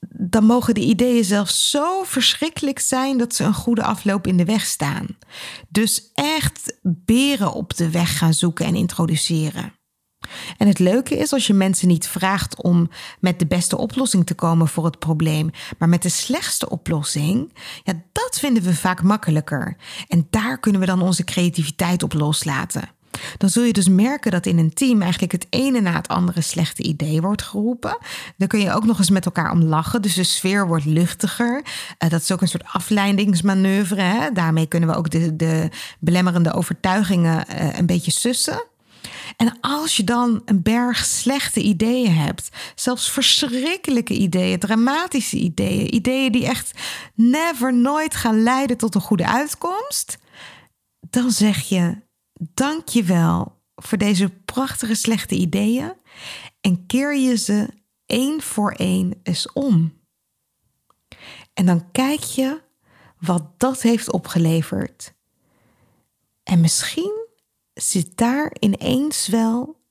dan 0.10 0.44
mogen 0.44 0.74
de 0.74 0.82
ideeën 0.82 1.24
zelfs 1.24 1.70
zo 1.70 2.04
verschrikkelijk 2.04 2.80
zijn 2.80 3.18
dat 3.18 3.36
ze 3.36 3.44
een 3.44 3.54
goede 3.54 3.84
afloop 3.84 4.28
in 4.28 4.38
de 4.38 4.46
weg 4.46 4.66
staan. 4.66 5.08
Dus 5.70 6.12
echt 6.14 6.78
beren 6.82 7.54
op 7.54 7.76
de 7.76 7.90
weg 7.90 8.18
gaan 8.18 8.34
zoeken 8.34 8.66
en 8.66 8.76
introduceren. 8.76 9.77
En 10.58 10.68
het 10.68 10.80
leuke 10.80 11.18
is 11.18 11.34
als 11.34 11.48
je 11.48 11.54
mensen 11.54 11.88
niet 11.88 12.08
vraagt 12.08 12.62
om 12.62 12.90
met 13.20 13.40
de 13.40 13.46
beste 13.46 13.78
oplossing 13.78 14.26
te 14.26 14.34
komen 14.34 14.68
voor 14.68 14.86
het 14.86 15.00
probleem, 15.00 15.52
maar 15.78 15.90
met 15.90 16.02
de 16.02 16.10
slechtste 16.10 16.70
oplossing, 16.70 17.54
ja, 17.84 17.94
dat 18.12 18.40
vinden 18.40 18.64
we 18.64 18.76
vaak 18.76 19.02
makkelijker. 19.02 19.76
En 20.08 20.28
daar 20.30 20.60
kunnen 20.60 20.82
we 20.82 20.88
dan 20.88 21.02
onze 21.02 21.24
creativiteit 21.24 22.04
op 22.04 22.14
loslaten. 22.14 22.96
Dan 23.38 23.50
zul 23.50 23.64
je 23.64 23.74
dus 23.74 23.88
merken 23.88 24.32
dat 24.32 24.46
in 24.46 24.58
een 24.58 24.74
team 24.74 25.02
eigenlijk 25.02 25.32
het 25.32 25.48
ene 25.50 25.82
na 25.82 25.94
het 25.94 26.08
andere 26.08 26.42
slechte 26.42 26.84
idee 26.84 27.22
wordt 27.22 27.42
geroepen. 27.42 27.98
Dan 28.38 28.48
kun 28.48 28.60
je 28.60 28.74
ook 28.74 28.86
nog 28.86 28.98
eens 28.98 29.10
met 29.10 29.26
elkaar 29.26 29.52
om 29.52 29.64
lachen. 29.64 30.02
Dus 30.02 30.14
de 30.14 30.24
sfeer 30.24 30.68
wordt 30.68 30.86
luchtiger. 30.86 31.64
Uh, 32.04 32.10
dat 32.10 32.22
is 32.22 32.32
ook 32.32 32.42
een 32.42 32.48
soort 32.48 32.68
afleidingsmanoeuvre. 32.72 34.02
Hè? 34.02 34.32
Daarmee 34.32 34.68
kunnen 34.68 34.90
we 34.90 34.96
ook 34.96 35.10
de, 35.10 35.36
de 35.36 35.70
belemmerende 36.00 36.54
overtuigingen 36.54 37.46
uh, 37.50 37.78
een 37.78 37.86
beetje 37.86 38.12
sussen. 38.12 38.64
En 39.36 39.58
als 39.62 39.98
je 39.98 40.04
dan 40.04 40.42
een 40.46 40.62
berg 40.62 41.06
slechte 41.06 41.62
ideeën 41.62 42.14
hebt, 42.14 42.50
zelfs 42.76 43.12
verschrikkelijke 43.12 44.14
ideeën, 44.14 44.60
dramatische 44.60 45.38
ideeën, 45.38 45.96
ideeën 45.96 46.32
die 46.32 46.46
echt 46.46 46.80
never 47.14 47.74
nooit 47.74 48.16
gaan 48.16 48.44
leiden 48.44 48.78
tot 48.78 48.96
een 48.96 49.02
goede 49.02 49.28
uitkomst, 49.28 50.18
dan 51.10 51.32
zeg 51.32 51.62
je 51.62 52.02
dank 52.54 52.88
je 52.88 53.04
wel 53.04 53.62
voor 53.76 53.98
deze 53.98 54.30
prachtige 54.30 54.96
slechte 54.96 55.36
ideeën 55.36 55.94
en 56.62 56.86
keer 56.86 57.16
je 57.16 57.38
ze 57.38 57.68
één 58.06 58.42
voor 58.42 58.72
één 58.72 59.20
eens 59.24 59.52
om. 59.52 59.94
En 61.54 61.66
dan 61.66 61.92
kijk 61.92 62.20
je 62.20 62.62
wat 63.20 63.60
dat 63.60 63.82
heeft 63.82 64.12
opgeleverd. 64.12 65.14
En 66.44 66.62
misschien 66.62 67.17
zit 67.78 68.18
daar 68.18 68.56
ineens 68.60 69.28
wel 69.28 69.82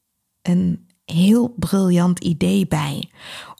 een 0.43 0.87
heel 1.05 1.55
briljant 1.59 2.19
idee 2.19 2.67
bij. 2.67 3.11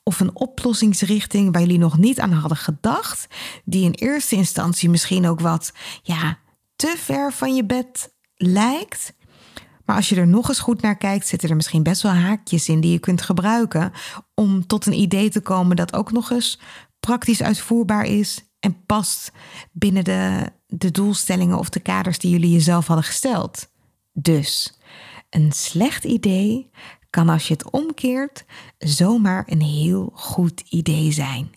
Of 0.03 0.21
een 0.21 0.37
oplossingsrichting 0.37 1.53
waar 1.53 1.61
jullie 1.61 1.79
nog 1.79 1.99
niet 1.99 2.21
aan 2.21 2.33
hadden 2.33 2.59
gedacht, 2.59 3.27
die 3.65 3.85
in 3.85 3.93
eerste 3.93 4.37
instantie 4.37 4.91
misschien 4.91 5.27
ook 5.27 5.41
wat 5.41 5.73
ja, 6.03 6.39
te 6.77 6.95
ver 6.99 7.33
van 7.33 7.55
je 7.55 7.65
bed 7.65 8.15
lijkt. 8.35 9.15
Maar 9.85 9.97
als 9.97 10.09
je 10.09 10.17
er 10.17 10.27
nog 10.27 10.49
eens 10.49 10.59
goed 10.59 10.83
naar 10.83 10.97
kijkt, 10.97 11.27
zitten 11.27 11.49
er 11.49 11.57
misschien 11.57 11.83
best 11.83 12.03
wel 12.03 12.13
haakjes 12.13 12.69
in 12.69 12.81
die 12.81 12.93
je 12.93 12.99
kunt 12.99 13.23
gebruiken 13.23 13.93
om 14.35 14.67
tot 14.67 14.87
een 14.87 15.01
idee 15.01 15.31
te 15.31 15.41
komen 15.41 15.77
dat 15.77 15.95
ook 15.95 16.13
nog 16.13 16.31
eens 16.31 16.61
praktisch 17.01 17.43
uitvoerbaar 17.43 18.05
is 18.05 18.45
en 18.61 18.85
past 18.87 19.33
binnen 19.73 20.05
de, 20.05 20.53
de 20.67 20.91
doelstellingen 20.91 21.59
of 21.59 21.69
de 21.69 21.81
kaders 21.81 22.19
die 22.19 22.31
jullie 22.31 22.53
jezelf 22.53 22.87
hadden 22.87 23.05
gesteld. 23.05 23.69
Dus 24.19 24.79
een 25.31 25.53
slecht 25.53 26.05
idee 26.05 26.71
kan 27.11 27.29
als 27.29 27.49
je 27.49 27.53
het 27.53 27.71
omkeert 27.71 28.45
zomaar 28.79 29.45
een 29.47 29.63
heel 29.63 30.11
goed 30.15 30.61
idee 30.61 31.13
zijn. 31.13 31.51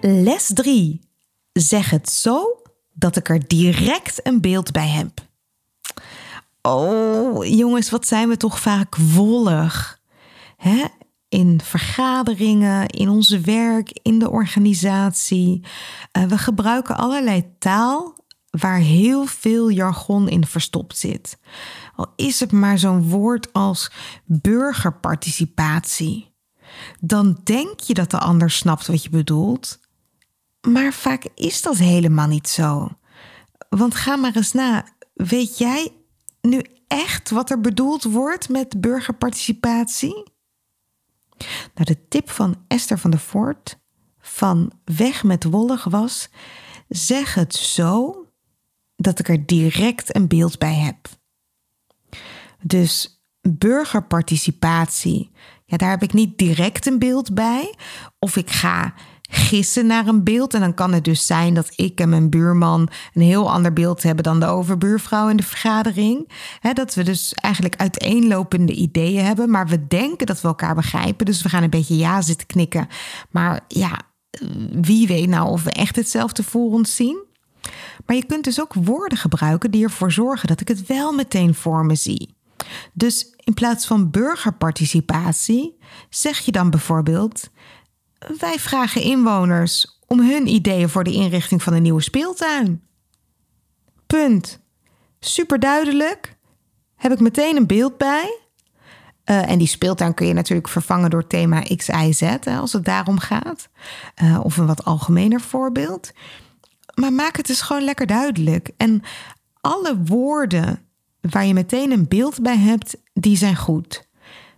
Les 0.00 0.50
3. 0.54 1.00
Zeg 1.52 1.90
het 1.90 2.10
zo 2.10 2.62
dat 2.92 3.16
ik 3.16 3.28
er 3.28 3.46
direct 3.46 4.26
een 4.26 4.40
beeld 4.40 4.72
bij 4.72 4.88
heb. 4.88 5.26
Oh, 6.62 7.44
jongens, 7.44 7.90
wat 7.90 8.06
zijn 8.06 8.28
we 8.28 8.36
toch 8.36 8.60
vaak 8.60 8.96
wollig. 8.96 10.00
Hè? 10.56 10.84
In 11.34 11.60
vergaderingen, 11.60 12.88
in 12.88 13.08
onze 13.08 13.40
werk, 13.40 13.98
in 14.02 14.18
de 14.18 14.30
organisatie. 14.30 15.64
Uh, 16.12 16.24
we 16.24 16.38
gebruiken 16.38 16.96
allerlei 16.96 17.44
taal 17.58 18.16
waar 18.50 18.78
heel 18.78 19.26
veel 19.26 19.68
jargon 19.68 20.28
in 20.28 20.46
verstopt 20.46 20.98
zit. 20.98 21.38
Al 21.96 22.12
is 22.16 22.40
het 22.40 22.52
maar 22.52 22.78
zo'n 22.78 23.08
woord 23.08 23.52
als 23.52 23.90
burgerparticipatie. 24.24 26.32
Dan 27.00 27.40
denk 27.44 27.80
je 27.80 27.94
dat 27.94 28.10
de 28.10 28.18
ander 28.18 28.50
snapt 28.50 28.86
wat 28.86 29.02
je 29.02 29.10
bedoelt, 29.10 29.78
maar 30.68 30.92
vaak 30.92 31.26
is 31.34 31.62
dat 31.62 31.76
helemaal 31.76 32.28
niet 32.28 32.48
zo. 32.48 32.88
Want 33.68 33.94
ga 33.94 34.16
maar 34.16 34.36
eens 34.36 34.52
na, 34.52 34.84
weet 35.14 35.58
jij 35.58 35.92
nu 36.40 36.64
echt 36.86 37.30
wat 37.30 37.50
er 37.50 37.60
bedoeld 37.60 38.02
wordt 38.02 38.48
met 38.48 38.80
burgerparticipatie? 38.80 40.32
Nou, 41.74 41.84
de 41.84 42.08
tip 42.08 42.30
van 42.30 42.64
Esther 42.68 42.98
van 42.98 43.10
der 43.10 43.20
Voort 43.20 43.78
van 44.18 44.72
Weg 44.84 45.24
met 45.24 45.44
Wollig 45.44 45.84
was: 45.84 46.28
zeg 46.88 47.34
het 47.34 47.54
zo 47.54 48.24
dat 48.96 49.18
ik 49.18 49.28
er 49.28 49.46
direct 49.46 50.16
een 50.16 50.28
beeld 50.28 50.58
bij 50.58 50.74
heb. 50.74 51.08
Dus 52.62 53.24
burgerparticipatie, 53.40 55.30
ja, 55.64 55.76
daar 55.76 55.90
heb 55.90 56.02
ik 56.02 56.12
niet 56.12 56.38
direct 56.38 56.86
een 56.86 56.98
beeld 56.98 57.34
bij. 57.34 57.74
Of 58.18 58.36
ik 58.36 58.50
ga 58.50 58.94
gissen 59.30 59.86
naar 59.86 60.06
een 60.06 60.24
beeld. 60.24 60.54
En 60.54 60.60
dan 60.60 60.74
kan 60.74 60.92
het 60.92 61.04
dus 61.04 61.26
zijn 61.26 61.54
dat 61.54 61.72
ik 61.76 62.00
en 62.00 62.08
mijn 62.08 62.30
buurman 62.30 62.88
een 63.12 63.22
heel 63.22 63.52
ander 63.52 63.72
beeld 63.72 64.02
hebben 64.02 64.24
dan 64.24 64.40
de 64.40 64.46
overbuurvrouw 64.46 65.28
in 65.28 65.36
de 65.36 65.42
vergadering. 65.42 66.30
Dat 66.72 66.94
we 66.94 67.02
dus 67.02 67.34
eigenlijk 67.34 67.76
uiteenlopende 67.76 68.72
ideeën 68.72 69.24
hebben, 69.24 69.50
maar 69.50 69.66
we 69.66 69.86
denken 69.86 70.26
dat 70.26 70.40
we 70.40 70.48
elkaar 70.48 70.74
begrijpen. 70.74 71.26
Dus 71.26 71.42
we 71.42 71.48
gaan 71.48 71.62
een 71.62 71.70
beetje 71.70 71.96
ja 71.96 72.22
zitten 72.22 72.46
knikken. 72.46 72.88
Maar 73.30 73.60
ja, 73.68 74.00
wie 74.70 75.06
weet 75.06 75.28
nou 75.28 75.48
of 75.48 75.62
we 75.62 75.70
echt 75.70 75.96
hetzelfde 75.96 76.42
voor 76.42 76.72
ons 76.72 76.96
zien? 76.96 77.22
Maar 78.06 78.16
je 78.16 78.26
kunt 78.26 78.44
dus 78.44 78.60
ook 78.60 78.74
woorden 78.74 79.18
gebruiken 79.18 79.70
die 79.70 79.84
ervoor 79.84 80.12
zorgen 80.12 80.48
dat 80.48 80.60
ik 80.60 80.68
het 80.68 80.86
wel 80.86 81.12
meteen 81.12 81.54
voor 81.54 81.86
me 81.86 81.94
zie. 81.94 82.34
Dus 82.92 83.34
in 83.36 83.54
plaats 83.54 83.86
van 83.86 84.10
burgerparticipatie 84.10 85.78
zeg 86.10 86.38
je 86.38 86.52
dan 86.52 86.70
bijvoorbeeld: 86.70 87.50
Wij 88.38 88.58
vragen 88.58 89.02
inwoners 89.02 89.98
om 90.06 90.20
hun 90.20 90.46
ideeën 90.46 90.88
voor 90.88 91.04
de 91.04 91.12
inrichting 91.12 91.62
van 91.62 91.72
een 91.72 91.82
nieuwe 91.82 92.02
speeltuin. 92.02 92.82
Punt. 94.06 94.60
Super 95.20 95.58
duidelijk. 95.58 96.36
Heb 96.96 97.12
ik 97.12 97.20
meteen 97.20 97.56
een 97.56 97.66
beeld 97.66 97.98
bij. 97.98 98.38
Uh, 99.24 99.50
en 99.50 99.58
die 99.58 99.66
speeltuin 99.66 100.14
kun 100.14 100.26
je 100.26 100.32
natuurlijk 100.32 100.68
vervangen 100.68 101.10
door 101.10 101.26
thema 101.26 101.60
X, 101.76 101.88
Y, 101.88 102.12
Z, 102.12 102.20
hè, 102.20 102.56
als 102.56 102.72
het 102.72 102.84
daarom 102.84 103.18
gaat. 103.18 103.68
Uh, 104.22 104.40
of 104.42 104.56
een 104.56 104.66
wat 104.66 104.84
algemener 104.84 105.40
voorbeeld. 105.40 106.12
Maar 106.94 107.12
maak 107.12 107.36
het 107.36 107.46
dus 107.46 107.60
gewoon 107.60 107.84
lekker 107.84 108.06
duidelijk. 108.06 108.70
En 108.76 109.02
alle 109.60 110.02
woorden 110.04 110.88
waar 111.20 111.46
je 111.46 111.54
meteen 111.54 111.90
een 111.90 112.08
beeld 112.08 112.42
bij 112.42 112.58
hebt, 112.58 112.96
die 113.12 113.36
zijn 113.36 113.56
goed. 113.56 114.08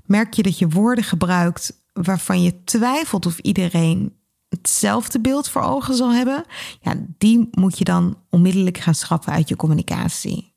Merk 0.05 0.35
je 0.35 0.43
dat 0.43 0.59
je 0.59 0.69
woorden 0.69 1.05
gebruikt 1.05 1.85
waarvan 2.03 2.43
je 2.43 2.65
twijfelt 2.65 3.27
of 3.27 3.39
iedereen 3.39 4.17
hetzelfde 4.49 5.21
beeld 5.21 5.49
voor 5.49 5.63
ogen 5.63 5.95
zal 5.95 6.13
hebben, 6.13 6.45
ja, 6.81 6.95
die 7.19 7.49
moet 7.51 7.79
je 7.79 7.85
dan 7.85 8.19
onmiddellijk 8.31 8.79
gaan 8.79 8.95
schrappen 8.95 9.33
uit 9.33 9.49
je 9.49 9.57
communicatie. 9.57 10.53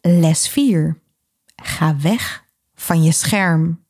Les 0.00 0.48
4. 0.48 1.00
Ga 1.62 1.96
weg 1.96 2.44
van 2.74 3.02
je 3.02 3.12
scherm. 3.12 3.84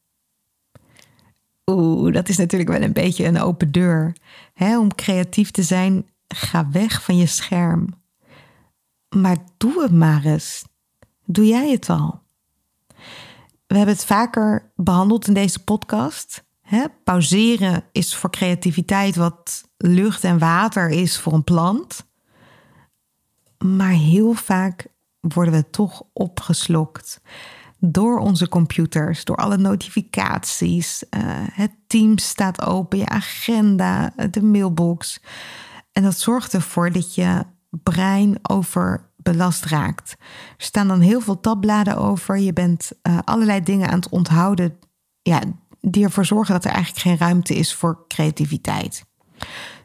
Oeh, 1.67 2.13
dat 2.13 2.29
is 2.29 2.37
natuurlijk 2.37 2.71
wel 2.71 2.83
een 2.83 2.93
beetje 2.93 3.25
een 3.25 3.41
open 3.41 3.73
deur. 3.73 4.17
Om 4.59 4.95
creatief 4.95 5.51
te 5.51 5.63
zijn, 5.63 6.09
ga 6.29 6.71
weg 6.71 7.03
van 7.03 7.17
je 7.17 7.27
scherm. 7.27 8.05
Maar 9.09 9.37
doe 9.57 9.83
het 9.83 9.93
maar 9.93 10.25
eens. 10.25 10.65
Doe 11.25 11.47
jij 11.47 11.71
het 11.71 11.89
al? 11.89 12.23
We 13.67 13.77
hebben 13.77 13.95
het 13.95 14.05
vaker 14.05 14.73
behandeld 14.77 15.27
in 15.27 15.35
deze 15.35 15.65
podcast. 15.65 16.45
Hè? 16.61 16.85
Pauzeren 17.05 17.85
is 17.93 18.15
voor 18.15 18.31
creativiteit 18.31 19.17
wat 19.17 19.69
lucht 19.77 20.25
en 20.25 20.39
water 20.39 20.89
is 20.89 21.19
voor 21.19 21.33
een 21.33 21.45
plant. 21.45 22.07
Maar 23.59 23.91
heel 23.91 24.33
vaak 24.33 24.87
worden 25.21 25.55
we 25.55 25.71
toch 25.71 26.03
opgeslokt 26.13 27.21
door 27.79 28.19
onze 28.19 28.49
computers, 28.49 29.25
door 29.25 29.37
alle 29.37 29.57
notificaties. 29.57 31.05
Uh, 31.11 31.21
het 31.53 31.73
team 31.87 32.19
staat 32.19 32.63
open, 32.63 32.99
je 32.99 33.09
agenda, 33.09 34.13
de 34.31 34.43
mailbox. 34.43 35.21
En 35.93 36.03
dat 36.03 36.19
zorgt 36.19 36.55
ervoor 36.55 36.93
dat 36.93 37.15
je 37.15 37.45
brein 37.83 38.39
overbelast 38.43 39.65
raakt. 39.65 40.17
Er 40.59 40.65
staan 40.65 40.89
dan 40.89 41.01
heel 41.01 41.21
veel 41.21 41.41
tabbladen 41.41 41.97
over. 41.97 42.39
Je 42.39 42.53
bent 42.53 42.91
uh, 43.03 43.19
allerlei 43.25 43.63
dingen 43.63 43.89
aan 43.89 43.99
het 43.99 44.09
onthouden 44.09 44.79
ja, 45.23 45.43
die 45.81 46.05
ervoor 46.05 46.25
zorgen 46.25 46.55
dat 46.55 46.65
er 46.65 46.71
eigenlijk 46.71 47.03
geen 47.03 47.19
ruimte 47.19 47.55
is 47.55 47.75
voor 47.75 48.05
creativiteit. 48.09 49.05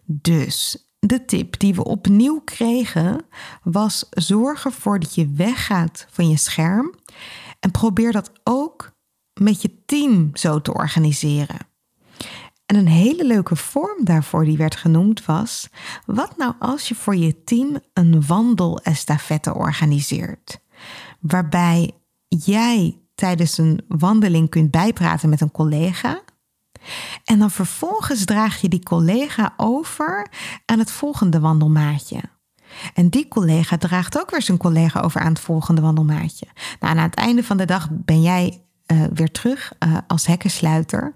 Dus 0.06 0.86
de 0.99 1.25
tip 1.25 1.60
die 1.60 1.75
we 1.75 1.84
opnieuw 1.84 2.39
kregen 2.39 3.25
was: 3.63 4.08
zorg 4.10 4.65
ervoor 4.65 4.99
dat 4.99 5.15
je 5.15 5.34
weggaat 5.36 6.06
van 6.10 6.30
je 6.30 6.38
scherm 6.38 6.93
en 7.60 7.71
probeer 7.71 8.12
dat 8.12 8.32
ook 8.43 8.91
met 9.39 9.62
je 9.62 9.84
team 9.86 10.30
zo 10.34 10.62
te 10.62 10.73
organiseren. 10.73 11.70
En 12.71 12.77
een 12.77 12.88
hele 12.88 13.25
leuke 13.25 13.55
vorm 13.55 14.03
daarvoor 14.03 14.45
die 14.45 14.57
werd 14.57 14.75
genoemd 14.75 15.25
was: 15.25 15.69
wat 16.05 16.38
nou 16.38 16.53
als 16.60 16.88
je 16.88 16.95
voor 16.95 17.15
je 17.15 17.43
team 17.43 17.79
een 17.93 18.25
wandelestafette 18.27 19.55
organiseert? 19.55 20.60
Waarbij 21.19 21.91
jij 22.27 22.99
tijdens 23.15 23.57
een 23.57 23.84
wandeling 23.88 24.49
kunt 24.49 24.71
bijpraten 24.71 25.29
met 25.29 25.41
een 25.41 25.51
collega. 25.51 26.21
En 27.25 27.39
dan 27.39 27.51
vervolgens 27.51 28.25
draag 28.25 28.62
je 28.62 28.69
die 28.69 28.84
collega 28.84 29.53
over 29.57 30.31
aan 30.65 30.79
het 30.79 30.91
volgende 30.91 31.39
wandelmaatje. 31.39 32.21
En 32.93 33.10
die 33.10 33.27
collega 33.27 33.77
draagt 33.77 34.19
ook 34.19 34.31
weer 34.31 34.41
zijn 34.41 34.57
collega 34.57 34.99
over 34.99 35.21
aan 35.21 35.34
het 35.34 35.39
volgende 35.39 35.81
wandelmaatje. 35.81 36.47
Nou, 36.79 36.97
aan 36.97 37.03
het 37.03 37.15
einde 37.15 37.43
van 37.43 37.57
de 37.57 37.65
dag 37.65 37.88
ben 37.91 38.21
jij 38.21 38.62
uh, 38.88 39.03
weer 39.13 39.31
terug 39.31 39.73
uh, 39.79 39.97
als 40.07 40.25
hekkensluiter. 40.25 41.12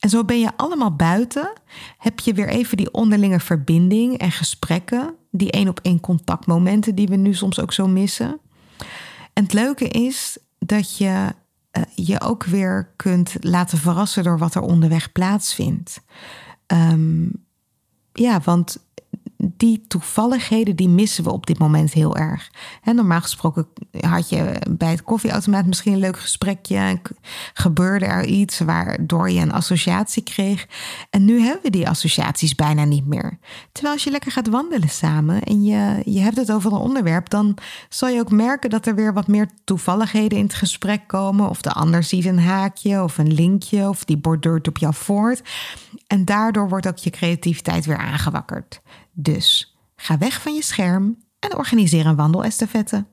En 0.00 0.08
zo 0.08 0.24
ben 0.24 0.40
je 0.40 0.56
allemaal 0.56 0.96
buiten. 0.96 1.52
Heb 1.98 2.20
je 2.20 2.34
weer 2.34 2.48
even 2.48 2.76
die 2.76 2.92
onderlinge 2.92 3.40
verbinding 3.40 4.18
en 4.18 4.30
gesprekken. 4.30 5.14
Die 5.30 5.50
één 5.50 5.68
op 5.68 5.80
één 5.82 6.00
contactmomenten 6.00 6.94
die 6.94 7.08
we 7.08 7.16
nu 7.16 7.34
soms 7.34 7.60
ook 7.60 7.72
zo 7.72 7.86
missen. 7.86 8.40
En 9.32 9.42
het 9.42 9.52
leuke 9.52 9.88
is 9.88 10.38
dat 10.58 10.96
je 10.96 11.34
uh, 11.72 11.82
je 11.94 12.20
ook 12.20 12.44
weer 12.44 12.92
kunt 12.96 13.34
laten 13.40 13.78
verrassen 13.78 14.24
door 14.24 14.38
wat 14.38 14.54
er 14.54 14.62
onderweg 14.62 15.12
plaatsvindt. 15.12 16.00
Um, 16.66 17.32
ja, 18.12 18.40
want 18.44 18.88
die 19.60 19.84
toevalligheden, 19.88 20.76
die 20.76 20.88
missen 20.88 21.24
we 21.24 21.32
op 21.32 21.46
dit 21.46 21.58
moment 21.58 21.92
heel 21.92 22.16
erg. 22.16 22.50
En 22.82 22.94
normaal 22.94 23.20
gesproken 23.20 23.66
had 24.00 24.28
je 24.28 24.52
bij 24.70 24.90
het 24.90 25.02
koffieautomaat 25.02 25.66
misschien 25.66 25.92
een 25.92 25.98
leuk 25.98 26.18
gesprekje. 26.18 27.00
Gebeurde 27.54 28.04
er 28.04 28.24
iets 28.24 28.58
waardoor 28.58 29.30
je 29.30 29.40
een 29.40 29.52
associatie 29.52 30.22
kreeg. 30.22 30.66
En 31.10 31.24
nu 31.24 31.40
hebben 31.40 31.62
we 31.62 31.70
die 31.70 31.88
associaties 31.88 32.54
bijna 32.54 32.84
niet 32.84 33.06
meer. 33.06 33.38
Terwijl 33.72 33.94
als 33.94 34.04
je 34.04 34.10
lekker 34.10 34.32
gaat 34.32 34.48
wandelen 34.48 34.88
samen 34.88 35.42
en 35.42 35.64
je, 35.64 36.02
je 36.04 36.20
hebt 36.20 36.36
het 36.36 36.52
over 36.52 36.72
een 36.72 36.78
onderwerp, 36.78 37.30
dan 37.30 37.56
zal 37.88 38.08
je 38.08 38.20
ook 38.20 38.30
merken 38.30 38.70
dat 38.70 38.86
er 38.86 38.94
weer 38.94 39.12
wat 39.12 39.26
meer 39.26 39.50
toevalligheden 39.64 40.38
in 40.38 40.44
het 40.44 40.54
gesprek 40.54 41.06
komen. 41.06 41.48
Of 41.48 41.62
de 41.62 41.72
ander 41.72 42.02
ziet 42.02 42.24
een 42.24 42.40
haakje 42.40 43.02
of 43.02 43.18
een 43.18 43.32
linkje 43.32 43.88
of 43.88 44.04
die 44.04 44.18
borduurt 44.18 44.68
op 44.68 44.78
jou 44.78 44.94
voort. 44.94 45.42
En 46.06 46.24
daardoor 46.24 46.68
wordt 46.68 46.88
ook 46.88 46.98
je 46.98 47.10
creativiteit 47.10 47.86
weer 47.86 47.98
aangewakkerd. 47.98 48.80
Dus 49.22 49.76
ga 49.96 50.18
weg 50.18 50.42
van 50.42 50.54
je 50.54 50.62
scherm 50.62 51.24
en 51.38 51.56
organiseer 51.56 52.06
een 52.06 52.16
wandelestafette. 52.16 53.06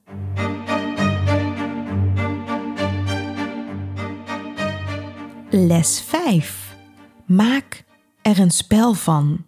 Les 5.49 6.01
5. 6.01 6.75
Maak 7.25 7.83
er 8.21 8.39
een 8.39 8.51
spel 8.51 8.93
van. 8.93 9.45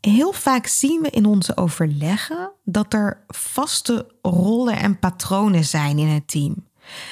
Heel 0.00 0.32
vaak 0.32 0.66
zien 0.66 1.02
we 1.02 1.10
in 1.10 1.26
onze 1.26 1.56
overleggen 1.56 2.52
dat 2.64 2.92
er 2.92 3.24
vaste 3.26 4.14
rollen 4.22 4.76
en 4.76 4.98
patronen 4.98 5.64
zijn 5.64 5.98
in 5.98 6.08
het 6.08 6.28
team. 6.28 6.68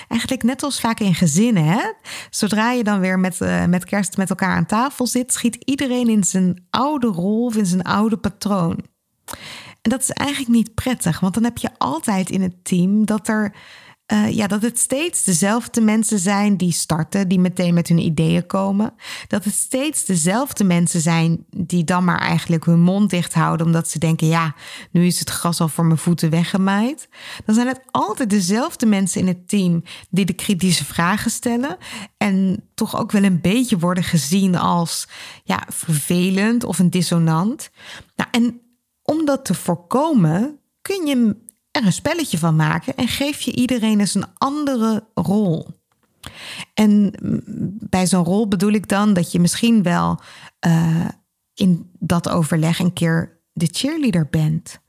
Eigenlijk 0.08 0.42
net 0.42 0.62
als 0.62 0.80
vaak 0.80 1.00
in 1.00 1.14
gezinnen. 1.14 1.64
Hè? 1.64 1.92
Zodra 2.30 2.70
je 2.70 2.84
dan 2.84 3.00
weer 3.00 3.18
met, 3.18 3.40
uh, 3.40 3.64
met 3.64 3.84
kerst 3.84 4.16
met 4.16 4.30
elkaar 4.30 4.56
aan 4.56 4.66
tafel 4.66 5.06
zit, 5.06 5.32
schiet 5.32 5.56
iedereen 5.64 6.08
in 6.08 6.24
zijn 6.24 6.66
oude 6.70 7.06
rol 7.06 7.44
of 7.44 7.56
in 7.56 7.66
zijn 7.66 7.82
oude 7.82 8.16
patroon. 8.16 8.78
En 9.82 9.90
dat 9.90 10.00
is 10.00 10.10
eigenlijk 10.10 10.50
niet 10.50 10.74
prettig, 10.74 11.20
want 11.20 11.34
dan 11.34 11.44
heb 11.44 11.58
je 11.58 11.70
altijd 11.78 12.30
in 12.30 12.42
het 12.42 12.64
team 12.64 13.06
dat 13.06 13.28
er 13.28 13.54
uh, 14.12 14.30
ja, 14.30 14.46
dat 14.46 14.62
het 14.62 14.78
steeds 14.78 15.24
dezelfde 15.24 15.80
mensen 15.80 16.18
zijn 16.18 16.56
die 16.56 16.72
starten, 16.72 17.28
die 17.28 17.38
meteen 17.38 17.74
met 17.74 17.88
hun 17.88 17.98
ideeën 17.98 18.46
komen. 18.46 18.94
Dat 19.28 19.44
het 19.44 19.54
steeds 19.54 20.04
dezelfde 20.04 20.64
mensen 20.64 21.00
zijn 21.00 21.44
die 21.56 21.84
dan 21.84 22.04
maar 22.04 22.18
eigenlijk 22.18 22.64
hun 22.64 22.80
mond 22.80 23.10
dicht 23.10 23.34
houden, 23.34 23.66
omdat 23.66 23.88
ze 23.88 23.98
denken: 23.98 24.26
ja, 24.26 24.54
nu 24.90 25.06
is 25.06 25.18
het 25.18 25.30
gras 25.30 25.60
al 25.60 25.68
voor 25.68 25.84
mijn 25.84 25.98
voeten 25.98 26.30
weggemaaid. 26.30 27.08
Dan 27.44 27.54
zijn 27.54 27.66
het 27.66 27.80
altijd 27.90 28.30
dezelfde 28.30 28.86
mensen 28.86 29.20
in 29.20 29.26
het 29.26 29.48
team 29.48 29.82
die 30.10 30.24
de 30.24 30.32
kritische 30.32 30.84
vragen 30.84 31.30
stellen 31.30 31.76
en 32.16 32.64
toch 32.74 32.98
ook 32.98 33.12
wel 33.12 33.24
een 33.24 33.40
beetje 33.40 33.78
worden 33.78 34.04
gezien 34.04 34.56
als 34.56 35.08
ja, 35.44 35.66
vervelend 35.68 36.64
of 36.64 36.78
een 36.78 36.90
dissonant. 36.90 37.70
Nou, 38.16 38.30
en 38.30 38.60
om 39.02 39.24
dat 39.24 39.44
te 39.44 39.54
voorkomen, 39.54 40.58
kun 40.82 41.06
je 41.06 41.36
er 41.74 41.86
een 41.86 41.92
spelletje 41.92 42.38
van 42.38 42.56
maken 42.56 42.96
en 42.96 43.08
geef 43.08 43.40
je 43.40 43.52
iedereen 43.52 44.00
eens 44.00 44.14
een 44.14 44.26
andere 44.34 45.06
rol. 45.14 45.66
En 46.74 47.12
bij 47.88 48.06
zo'n 48.06 48.24
rol 48.24 48.48
bedoel 48.48 48.72
ik 48.72 48.88
dan 48.88 49.12
dat 49.12 49.32
je 49.32 49.40
misschien 49.40 49.82
wel 49.82 50.20
uh, 50.66 51.08
in 51.54 51.90
dat 51.98 52.28
overleg 52.28 52.78
een 52.78 52.92
keer 52.92 53.40
de 53.52 53.68
cheerleader 53.70 54.28
bent. 54.30 54.80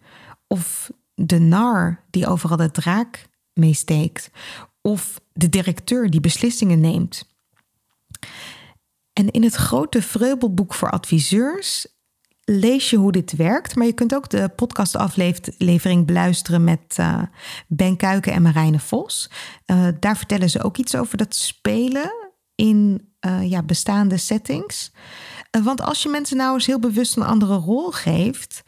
Of 0.48 0.92
de 1.14 1.40
nar 1.40 2.04
die 2.10 2.28
overal 2.28 2.58
de 2.58 2.72
draak 2.72 3.30
meesteekt. 3.54 4.30
of 4.82 5.22
de 5.34 5.50
directeur 5.50 6.10
die 6.10 6.20
beslissingen 6.20 6.80
neemt. 6.80 7.28
En 9.14 9.32
in 9.32 9.44
het 9.44 9.56
grote 9.56 10.02
vreubelboek 10.02 10.74
voor 10.74 10.90
adviseurs 10.90 11.95
lees 12.46 12.90
je 12.90 12.98
hoe 12.98 13.12
dit 13.12 13.36
werkt. 13.36 13.76
Maar 13.76 13.86
je 13.86 13.94
kunt 13.94 14.16
ook 14.16 14.30
de 14.30 14.50
podcastaflevering 14.56 16.06
beluisteren 16.06 16.64
met 16.64 16.98
uh, 17.00 17.22
Ben 17.68 17.98
Kuiken 17.98 18.34
en 18.34 18.42
Marijne 18.42 18.80
Vos. 18.80 19.30
Uh, 19.66 19.88
daar 20.00 20.18
vertellen 20.18 20.50
ze 20.50 20.64
ook 20.64 20.78
iets 20.78 20.96
over 20.96 21.18
dat 21.18 21.36
spelen 21.36 22.14
in 22.56 23.10
uh, 23.26 23.50
ja, 23.50 23.64
bestaande 23.64 24.18
settings. 24.18 24.92
want 25.64 25.82
als 25.82 26.04
je 26.04 26.10
mensen 26.10 26.38
nou 26.38 26.54
eens 26.54 26.66
heel 26.66 26.80
bewust 26.80 27.18
een 27.18 27.24
andere 27.24 27.56
rol 27.56 27.92
geeft, 27.92 28.64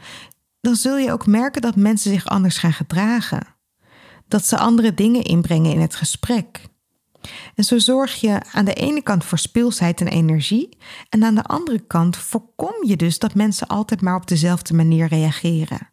dan 0.61 0.75
zul 0.75 0.97
je 0.97 1.11
ook 1.11 1.27
merken 1.27 1.61
dat 1.61 1.75
mensen 1.75 2.11
zich 2.11 2.25
anders 2.25 2.57
gaan 2.57 2.73
gedragen. 2.73 3.55
Dat 4.27 4.45
ze 4.45 4.57
andere 4.57 4.93
dingen 4.93 5.23
inbrengen 5.23 5.71
in 5.71 5.81
het 5.81 5.95
gesprek. 5.95 6.61
En 7.55 7.63
zo 7.63 7.77
zorg 7.77 8.15
je 8.15 8.39
aan 8.51 8.65
de 8.65 8.73
ene 8.73 9.01
kant 9.01 9.25
voor 9.25 9.37
speelsheid 9.37 10.01
en 10.01 10.07
energie. 10.07 10.77
En 11.09 11.23
aan 11.23 11.35
de 11.35 11.43
andere 11.43 11.79
kant 11.79 12.17
voorkom 12.17 12.85
je 12.85 12.95
dus 12.95 13.19
dat 13.19 13.35
mensen 13.35 13.67
altijd 13.67 14.01
maar 14.01 14.15
op 14.15 14.27
dezelfde 14.27 14.73
manier 14.73 15.07
reageren. 15.07 15.89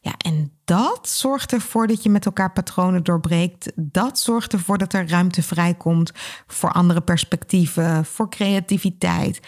Ja, 0.00 0.14
en 0.18 0.52
dat 0.64 1.08
zorgt 1.08 1.52
ervoor 1.52 1.86
dat 1.86 2.02
je 2.02 2.10
met 2.10 2.26
elkaar 2.26 2.52
patronen 2.52 3.04
doorbreekt. 3.04 3.72
Dat 3.74 4.18
zorgt 4.18 4.52
ervoor 4.52 4.78
dat 4.78 4.92
er 4.92 5.08
ruimte 5.08 5.42
vrijkomt 5.42 6.12
voor 6.46 6.72
andere 6.72 7.00
perspectieven, 7.00 8.04
voor 8.04 8.28
creativiteit. 8.28 9.40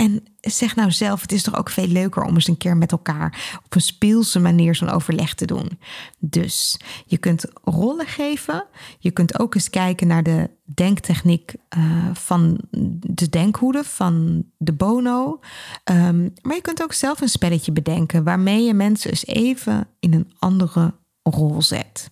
En 0.00 0.22
zeg 0.40 0.76
nou 0.76 0.90
zelf, 0.90 1.20
het 1.20 1.32
is 1.32 1.42
toch 1.42 1.56
ook 1.56 1.70
veel 1.70 1.86
leuker 1.86 2.22
om 2.22 2.34
eens 2.34 2.48
een 2.48 2.56
keer 2.56 2.76
met 2.76 2.92
elkaar 2.92 3.58
op 3.64 3.74
een 3.74 3.80
speelse 3.80 4.40
manier 4.40 4.74
zo'n 4.74 4.90
overleg 4.90 5.34
te 5.34 5.44
doen. 5.44 5.78
Dus 6.18 6.80
je 7.06 7.18
kunt 7.18 7.44
rollen 7.64 8.06
geven. 8.06 8.64
Je 8.98 9.10
kunt 9.10 9.38
ook 9.38 9.54
eens 9.54 9.70
kijken 9.70 10.06
naar 10.06 10.22
de 10.22 10.50
denktechniek 10.64 11.54
uh, 11.76 12.06
van 12.12 12.60
de 13.00 13.28
denkhoede 13.28 13.84
van 13.84 14.44
de 14.56 14.72
Bono. 14.72 15.40
Um, 15.84 16.32
maar 16.42 16.54
je 16.54 16.62
kunt 16.62 16.82
ook 16.82 16.92
zelf 16.92 17.20
een 17.20 17.28
spelletje 17.28 17.72
bedenken 17.72 18.24
waarmee 18.24 18.62
je 18.62 18.74
mensen 18.74 19.10
eens 19.10 19.26
even 19.26 19.88
in 19.98 20.12
een 20.12 20.32
andere 20.38 20.94
rol 21.22 21.62
zet. 21.62 22.10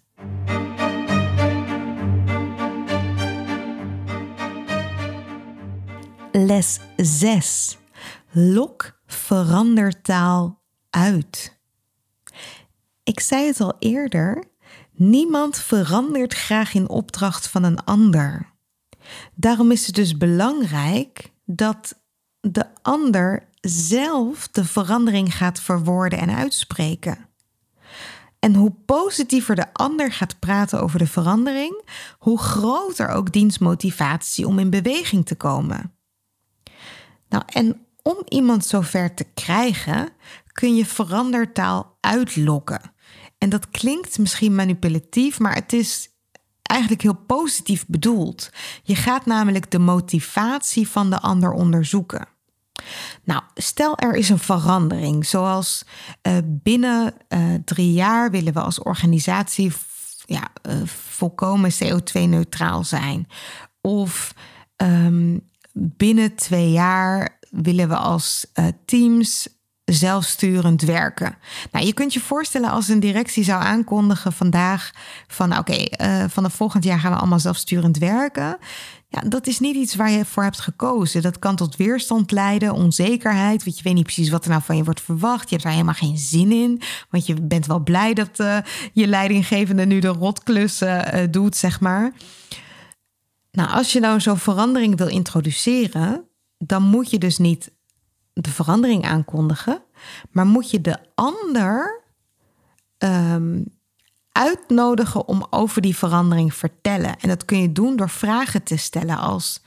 Les 6.33 6.79
6. 6.97 7.79
Lok 8.31 9.01
verandertaal 9.07 10.63
uit. 10.91 11.59
Ik 13.03 13.21
zei 13.21 13.47
het 13.47 13.61
al 13.61 13.77
eerder, 13.79 14.45
niemand 14.93 15.59
verandert 15.59 16.35
graag 16.35 16.75
in 16.75 16.89
opdracht 16.89 17.49
van 17.49 17.63
een 17.63 17.85
ander. 17.85 18.53
Daarom 19.35 19.71
is 19.71 19.87
het 19.87 19.95
dus 19.95 20.17
belangrijk 20.17 21.33
dat 21.45 22.01
de 22.41 22.67
ander 22.83 23.49
zelf 23.61 24.49
de 24.49 24.65
verandering 24.65 25.37
gaat 25.37 25.61
verwoorden 25.61 26.19
en 26.19 26.31
uitspreken. 26.31 27.29
En 28.39 28.55
hoe 28.55 28.75
positiever 28.87 29.55
de 29.55 29.73
ander 29.73 30.13
gaat 30.13 30.39
praten 30.39 30.81
over 30.81 30.99
de 30.99 31.07
verandering, 31.07 31.83
hoe 32.19 32.39
groter 32.39 33.09
ook 33.09 33.33
diens 33.33 33.59
motivatie 33.59 34.47
om 34.47 34.59
in 34.59 34.71
beweging 34.71 35.27
te 35.27 35.35
komen. 35.35 35.98
Nou, 37.29 37.43
en 37.47 37.87
om 38.03 38.23
iemand 38.29 38.67
zover 38.67 39.15
te 39.15 39.25
krijgen, 39.35 40.09
kun 40.53 40.77
je 40.77 40.87
verandertaal 40.87 41.97
uitlokken. 42.01 42.81
En 43.39 43.49
dat 43.49 43.71
klinkt 43.71 44.19
misschien 44.19 44.55
manipulatief, 44.55 45.39
maar 45.39 45.55
het 45.55 45.73
is 45.73 46.09
eigenlijk 46.63 47.03
heel 47.03 47.25
positief 47.27 47.87
bedoeld. 47.87 48.51
Je 48.83 48.95
gaat 48.95 49.27
namelijk 49.27 49.71
de 49.71 49.79
motivatie 49.79 50.89
van 50.89 51.11
de 51.11 51.21
ander 51.21 51.53
onderzoeken. 51.53 52.29
Nou, 53.25 53.43
stel 53.55 53.99
er 53.99 54.15
is 54.15 54.29
een 54.29 54.39
verandering, 54.39 55.27
zoals 55.27 55.85
uh, 56.23 56.37
binnen 56.45 57.15
uh, 57.29 57.55
drie 57.65 57.93
jaar 57.93 58.31
willen 58.31 58.53
we 58.53 58.61
als 58.61 58.83
organisatie 58.83 59.73
ja, 60.25 60.49
uh, 60.69 60.83
volkomen 60.85 61.71
CO2-neutraal 61.73 62.85
zijn. 62.85 63.29
Of 63.81 64.35
um, 64.77 65.48
binnen 65.79 66.35
twee 66.35 66.71
jaar 66.71 67.39
willen 67.51 67.89
we 67.89 67.97
als 67.97 68.47
uh, 68.55 68.67
teams 68.85 69.49
zelfsturend 69.85 70.83
werken. 70.83 71.37
Nou, 71.73 71.87
je 71.87 71.93
kunt 71.93 72.13
je 72.13 72.21
voorstellen 72.21 72.71
als 72.71 72.89
een 72.89 73.01
directie 73.01 73.45
zou 73.45 73.63
aankondigen 73.63 74.33
vandaag 74.33 74.91
van 75.27 75.59
oké, 75.59 75.61
okay, 75.61 76.23
uh, 76.23 76.29
vanaf 76.29 76.55
volgend 76.55 76.85
jaar 76.85 76.99
gaan 76.99 77.13
we 77.13 77.19
allemaal 77.19 77.39
zelfsturend 77.39 77.99
werken. 77.99 78.59
Ja, 79.09 79.21
dat 79.21 79.47
is 79.47 79.59
niet 79.59 79.77
iets 79.77 79.95
waar 79.95 80.11
je 80.11 80.25
voor 80.25 80.43
hebt 80.43 80.61
gekozen. 80.61 81.23
Dat 81.23 81.39
kan 81.39 81.57
tot 81.57 81.77
weerstand 81.77 82.31
leiden, 82.31 82.73
onzekerheid. 82.73 83.65
Want 83.65 83.77
je 83.77 83.83
weet 83.83 83.95
niet 83.95 84.05
precies 84.05 84.29
wat 84.29 84.45
er 84.45 84.51
nou 84.51 84.63
van 84.63 84.77
je 84.77 84.85
wordt 84.85 85.01
verwacht. 85.01 85.43
Je 85.43 85.51
hebt 85.51 85.63
daar 85.63 85.73
helemaal 85.73 85.95
geen 85.95 86.19
zin 86.19 86.53
in. 86.53 86.83
Want 87.11 87.27
je 87.27 87.35
bent 87.43 87.67
wel 87.67 87.81
blij 87.81 88.15
dat 88.15 88.41
uh, 88.41 88.59
je 88.93 89.07
leidinggevende 89.07 89.87
nu 89.87 89.99
de 89.99 90.09
rotklussen 90.09 91.31
doet, 91.31 91.57
zeg 91.57 91.81
maar. 91.81 92.13
Nou, 93.51 93.71
als 93.71 93.93
je 93.93 94.01
nou 94.01 94.21
zo'n 94.21 94.39
verandering 94.39 94.97
wil 94.97 95.09
introduceren, 95.09 96.29
dan 96.59 96.83
moet 96.83 97.11
je 97.11 97.19
dus 97.19 97.39
niet 97.39 97.71
de 98.33 98.51
verandering 98.51 99.05
aankondigen, 99.05 99.83
maar 100.31 100.47
moet 100.47 100.71
je 100.71 100.81
de 100.81 100.99
ander 101.15 102.03
um, 102.99 103.65
uitnodigen 104.33 105.29
om 105.29 105.47
over 105.51 105.83
die 105.83 105.97
verandering 105.97 106.55
vertellen. 106.55 107.19
En 107.19 107.29
dat 107.29 107.45
kun 107.45 107.61
je 107.61 107.73
doen 107.73 107.97
door 107.97 108.11
vragen 108.11 108.63
te 108.63 108.77
stellen 108.77 109.19
als: 109.19 109.63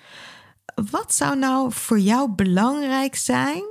wat 0.76 1.14
zou 1.14 1.38
nou 1.38 1.72
voor 1.72 2.00
jou 2.00 2.32
belangrijk 2.32 3.16
zijn 3.16 3.64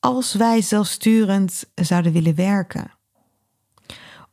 als 0.00 0.34
wij 0.34 0.60
zelfsturend 0.60 1.64
zouden 1.74 2.12
willen 2.12 2.34
werken? 2.34 2.90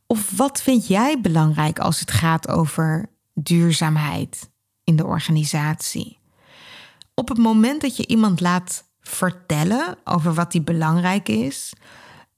Of 0.06 0.36
wat 0.36 0.62
vind 0.62 0.86
jij 0.86 1.20
belangrijk 1.20 1.78
als 1.78 2.00
het 2.00 2.10
gaat 2.10 2.48
over 2.48 3.08
duurzaamheid? 3.34 4.50
In 4.86 4.96
de 4.96 5.06
organisatie. 5.06 6.18
Op 7.14 7.28
het 7.28 7.38
moment 7.38 7.80
dat 7.80 7.96
je 7.96 8.06
iemand 8.06 8.40
laat 8.40 8.84
vertellen 9.00 9.96
over 10.04 10.34
wat 10.34 10.52
die 10.52 10.62
belangrijk 10.62 11.28
is, 11.28 11.72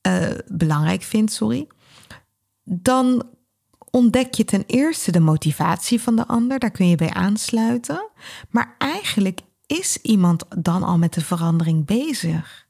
uh, 0.07 0.31
belangrijk 0.47 1.03
vindt, 1.03 1.33
sorry, 1.33 1.67
dan 2.65 3.29
ontdek 3.91 4.35
je 4.35 4.45
ten 4.45 4.65
eerste 4.67 5.13
de 5.13 5.21
motivatie 5.21 6.01
van 6.01 6.17
de 6.17 6.27
ander, 6.27 6.59
daar 6.59 6.71
kun 6.71 6.89
je 6.89 6.97
bij 6.97 7.11
aansluiten. 7.11 8.11
Maar 8.51 8.75
eigenlijk 8.79 9.41
is 9.67 9.99
iemand 10.03 10.45
dan 10.57 10.83
al 10.83 10.99
met 10.99 11.15
de 11.15 11.25
verandering 11.25 11.87
bezig. 11.87 12.67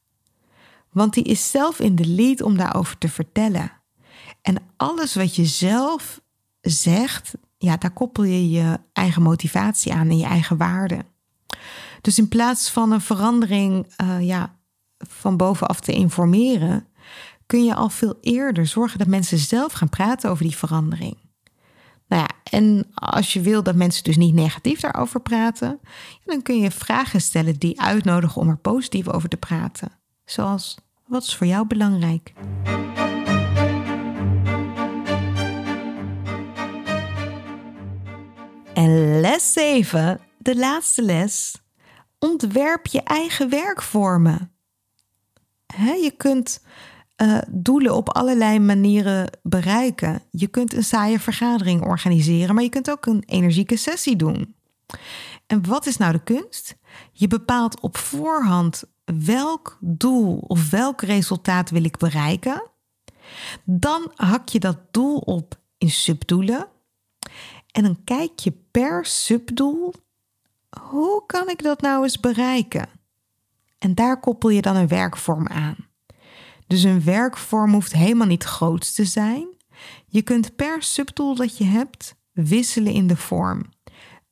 Want 0.93 1.15
die 1.15 1.25
is 1.25 1.51
zelf 1.51 1.81
in 1.81 1.97
de 1.97 2.07
lead 2.07 2.43
om 2.43 2.57
daarover 2.57 2.99
te 2.99 3.09
vertellen. 3.09 3.73
En 4.43 4.57
alles 4.77 5.15
wat 5.15 5.37
je 5.37 5.45
zelf 5.45 6.21
zegt, 6.61 7.35
ja, 7.59 7.77
daar 7.77 7.91
koppel 7.91 8.25
je 8.25 8.51
je 8.51 8.81
eigen 8.93 9.23
motivatie 9.23 9.93
aan 9.93 10.09
en 10.09 10.19
je 10.19 10.25
eigen 10.25 10.57
waarde. 10.57 11.05
Dus 12.01 12.19
in 12.19 12.29
plaats 12.29 12.71
van 12.71 12.93
een 12.93 13.01
verandering 13.01 13.87
uh, 14.03 14.27
ja, 14.27 14.57
van 14.99 15.37
bovenaf 15.37 15.81
te 15.81 15.93
informeren, 15.93 16.87
kun 17.47 17.65
je 17.65 17.75
al 17.75 17.89
veel 17.89 18.19
eerder 18.21 18.67
zorgen 18.67 18.99
dat 18.99 19.07
mensen 19.07 19.39
zelf 19.39 19.73
gaan 19.73 19.89
praten 19.89 20.31
over 20.31 20.45
die 20.45 20.57
verandering. 20.57 21.17
Nou 22.09 22.23
ja, 22.23 22.51
en 22.51 22.87
als 22.95 23.33
je 23.33 23.41
wil 23.41 23.63
dat 23.63 23.75
mensen 23.75 24.05
dus 24.05 24.17
niet 24.17 24.35
negatief 24.35 24.81
daarover 24.81 25.21
praten, 25.21 25.81
dan 26.25 26.43
kun 26.43 26.59
je 26.59 26.71
vragen 26.71 27.21
stellen 27.21 27.59
die 27.59 27.81
uitnodigen 27.81 28.41
om 28.41 28.49
er 28.49 28.57
positief 28.57 29.09
over 29.09 29.29
te 29.29 29.37
praten. 29.37 29.93
Zoals, 30.25 30.77
wat 31.07 31.23
is 31.23 31.37
voor 31.37 31.47
jou 31.47 31.67
belangrijk? 31.67 32.33
Les 38.91 39.53
7, 39.53 40.21
de 40.39 40.57
laatste 40.57 41.03
les. 41.03 41.63
Ontwerp 42.19 42.87
je 42.87 43.03
eigen 43.03 43.51
werkvormen. 43.51 44.53
Je 45.77 46.13
kunt 46.17 46.65
uh, 47.23 47.39
doelen 47.49 47.95
op 47.95 48.09
allerlei 48.09 48.59
manieren 48.59 49.39
bereiken. 49.43 50.23
Je 50.31 50.47
kunt 50.47 50.75
een 50.75 50.85
saaie 50.85 51.21
vergadering 51.21 51.83
organiseren, 51.83 52.55
maar 52.55 52.65
je 52.65 52.71
kunt 52.71 52.91
ook 52.91 53.07
een 53.07 53.23
energieke 53.27 53.77
sessie 53.77 54.17
doen. 54.17 54.55
En 55.47 55.67
wat 55.67 55.87
is 55.87 55.97
nou 55.97 56.13
de 56.13 56.23
kunst? 56.23 56.77
Je 57.13 57.29
bepaalt 57.29 57.81
op 57.81 57.97
voorhand 57.97 58.85
welk 59.05 59.79
doel 59.81 60.39
of 60.39 60.71
welk 60.71 61.03
resultaat 61.03 61.71
wil 61.71 61.85
ik 61.85 61.97
bereiken. 61.97 62.63
Dan 63.65 64.13
hak 64.15 64.49
je 64.49 64.59
dat 64.59 64.79
doel 64.91 65.19
op 65.19 65.61
in 65.79 65.91
subdoelen. 65.91 66.69
En 67.79 67.85
dan 67.85 67.99
kijk 68.05 68.39
je 68.39 68.53
per 68.71 69.07
subdoel, 69.07 69.95
hoe 70.81 71.23
kan 71.27 71.49
ik 71.49 71.63
dat 71.63 71.81
nou 71.81 72.03
eens 72.03 72.21
bereiken? 72.21 72.89
En 73.79 73.95
daar 73.95 74.21
koppel 74.21 74.49
je 74.49 74.63
dan 74.63 74.77
een 74.77 74.89
werkvorm 74.89 75.49
aan. 75.49 75.77
Dus 76.67 76.83
een 76.83 77.05
werkvorm 77.05 77.73
hoeft 77.73 77.93
helemaal 77.93 78.27
niet 78.27 78.45
groot 78.45 78.95
te 78.95 79.05
zijn. 79.05 79.47
Je 80.07 80.23
kunt 80.23 80.57
per 80.57 80.83
subdoel 80.83 81.35
dat 81.35 81.59
je 81.59 81.65
hebt 81.65 82.15
wisselen 82.33 82.93
in 82.93 83.07
de 83.07 83.17
vorm. 83.17 83.63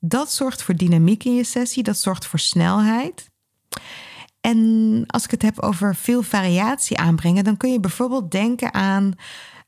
Dat 0.01 0.33
zorgt 0.33 0.63
voor 0.63 0.77
dynamiek 0.77 1.25
in 1.25 1.35
je 1.35 1.45
sessie, 1.45 1.83
dat 1.83 1.99
zorgt 1.99 2.27
voor 2.27 2.39
snelheid. 2.39 3.31
En 4.41 5.05
als 5.07 5.25
ik 5.25 5.31
het 5.31 5.43
heb 5.43 5.61
over 5.61 5.95
veel 5.95 6.23
variatie 6.23 6.99
aanbrengen, 6.99 7.45
dan 7.45 7.57
kun 7.57 7.73
je 7.73 7.81
bijvoorbeeld 7.81 8.31
denken 8.31 8.75
aan. 8.75 9.15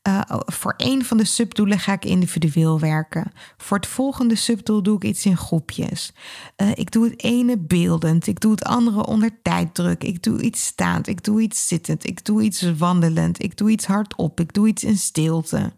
Uh, 0.07 0.21
voor 0.45 0.73
één 0.77 1.05
van 1.05 1.17
de 1.17 1.25
subdoelen 1.25 1.79
ga 1.79 1.93
ik 1.93 2.05
individueel 2.05 2.79
werken. 2.79 3.31
Voor 3.57 3.77
het 3.77 3.87
volgende 3.87 4.35
subdoel 4.35 4.83
doe 4.83 4.95
ik 4.95 5.03
iets 5.03 5.25
in 5.25 5.37
groepjes. 5.37 6.13
Uh, 6.57 6.71
ik 6.73 6.91
doe 6.91 7.05
het 7.05 7.23
ene 7.23 7.57
beeldend, 7.57 8.27
ik 8.27 8.39
doe 8.39 8.51
het 8.51 8.63
andere 8.63 9.05
onder 9.05 9.41
tijddruk. 9.41 10.03
Ik 10.03 10.23
doe 10.23 10.41
iets 10.41 10.65
staand, 10.65 11.07
ik 11.07 11.23
doe 11.23 11.41
iets 11.41 11.67
zittend, 11.67 12.07
ik 12.07 12.25
doe 12.25 12.41
iets 12.41 12.77
wandelend, 12.77 13.43
ik 13.43 13.57
doe 13.57 13.69
iets 13.69 13.85
hardop, 13.85 14.39
ik 14.39 14.53
doe 14.53 14.67
iets 14.67 14.83
in 14.83 14.97
stilte. 14.97 15.71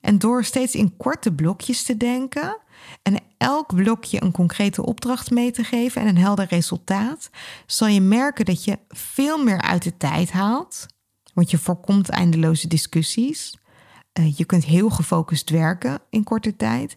En 0.00 0.18
door 0.18 0.44
steeds 0.44 0.74
in 0.74 0.96
korte 0.96 1.32
blokjes 1.32 1.82
te 1.82 1.96
denken 1.96 2.58
en 3.02 3.20
elk 3.38 3.74
blokje 3.74 4.22
een 4.22 4.32
concrete 4.32 4.84
opdracht 4.86 5.30
mee 5.30 5.50
te 5.50 5.64
geven 5.64 6.02
en 6.02 6.08
een 6.08 6.18
helder 6.18 6.46
resultaat, 6.46 7.30
zal 7.66 7.88
je 7.88 8.00
merken 8.00 8.44
dat 8.44 8.64
je 8.64 8.78
veel 8.88 9.44
meer 9.44 9.60
uit 9.60 9.82
de 9.82 9.96
tijd 9.96 10.30
haalt. 10.30 10.86
Want 11.34 11.50
je 11.50 11.58
voorkomt 11.58 12.08
eindeloze 12.08 12.68
discussies. 12.68 13.58
Uh, 14.18 14.36
je 14.36 14.44
kunt 14.44 14.64
heel 14.64 14.90
gefocust 14.90 15.50
werken 15.50 15.98
in 16.10 16.24
korte 16.24 16.56
tijd. 16.56 16.96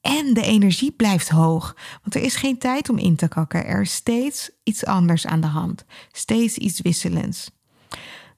En 0.00 0.34
de 0.34 0.42
energie 0.42 0.92
blijft 0.92 1.28
hoog. 1.28 1.76
Want 2.02 2.14
er 2.14 2.22
is 2.22 2.36
geen 2.36 2.58
tijd 2.58 2.88
om 2.88 2.98
in 2.98 3.16
te 3.16 3.28
kakken. 3.28 3.66
Er 3.66 3.80
is 3.80 3.94
steeds 3.94 4.50
iets 4.62 4.84
anders 4.84 5.26
aan 5.26 5.40
de 5.40 5.46
hand. 5.46 5.84
Steeds 6.12 6.56
iets 6.56 6.80
wisselends. 6.80 7.50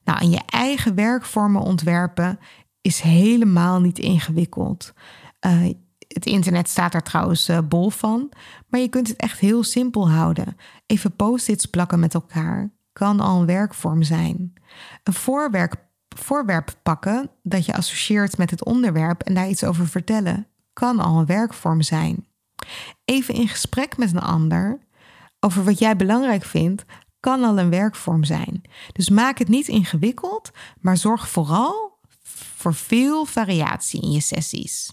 Nou, 0.03 0.19
en 0.19 0.29
je 0.29 0.41
eigen 0.45 0.95
werkvormen 0.95 1.61
ontwerpen 1.61 2.39
is 2.81 2.99
helemaal 2.99 3.79
niet 3.79 3.99
ingewikkeld. 3.99 4.93
Uh, 5.45 5.73
het 6.07 6.25
internet 6.25 6.69
staat 6.69 6.91
daar 6.91 7.03
trouwens 7.03 7.49
uh, 7.49 7.59
bol 7.67 7.89
van. 7.89 8.31
Maar 8.67 8.79
je 8.79 8.89
kunt 8.89 9.07
het 9.07 9.17
echt 9.17 9.39
heel 9.39 9.63
simpel 9.63 10.09
houden. 10.09 10.57
Even 10.85 11.15
post-its 11.15 11.65
plakken 11.65 11.99
met 11.99 12.13
elkaar 12.13 12.71
kan 12.99 13.19
al 13.19 13.39
een 13.39 13.45
werkvorm 13.45 14.03
zijn. 14.03 14.53
Een 15.03 15.13
voorwerp, 15.13 15.75
voorwerp 16.15 16.75
pakken 16.83 17.29
dat 17.43 17.65
je 17.65 17.73
associeert 17.73 18.37
met 18.37 18.51
het 18.51 18.65
onderwerp 18.65 19.21
en 19.21 19.33
daar 19.33 19.49
iets 19.49 19.63
over 19.63 19.87
vertellen 19.87 20.47
kan 20.73 20.99
al 20.99 21.19
een 21.19 21.25
werkvorm 21.25 21.81
zijn. 21.81 22.27
Even 23.05 23.33
in 23.33 23.47
gesprek 23.47 23.97
met 23.97 24.11
een 24.11 24.21
ander 24.21 24.79
over 25.39 25.63
wat 25.63 25.79
jij 25.79 25.95
belangrijk 25.95 26.43
vindt 26.43 26.85
kan 27.19 27.43
al 27.43 27.59
een 27.59 27.69
werkvorm 27.69 28.23
zijn. 28.23 28.61
Dus 28.91 29.09
maak 29.09 29.37
het 29.37 29.47
niet 29.47 29.67
ingewikkeld, 29.67 30.51
maar 30.79 30.97
zorg 30.97 31.29
vooral 31.29 31.99
voor 32.55 32.73
veel 32.73 33.25
variatie 33.25 34.01
in 34.01 34.11
je 34.11 34.21
sessies. 34.21 34.91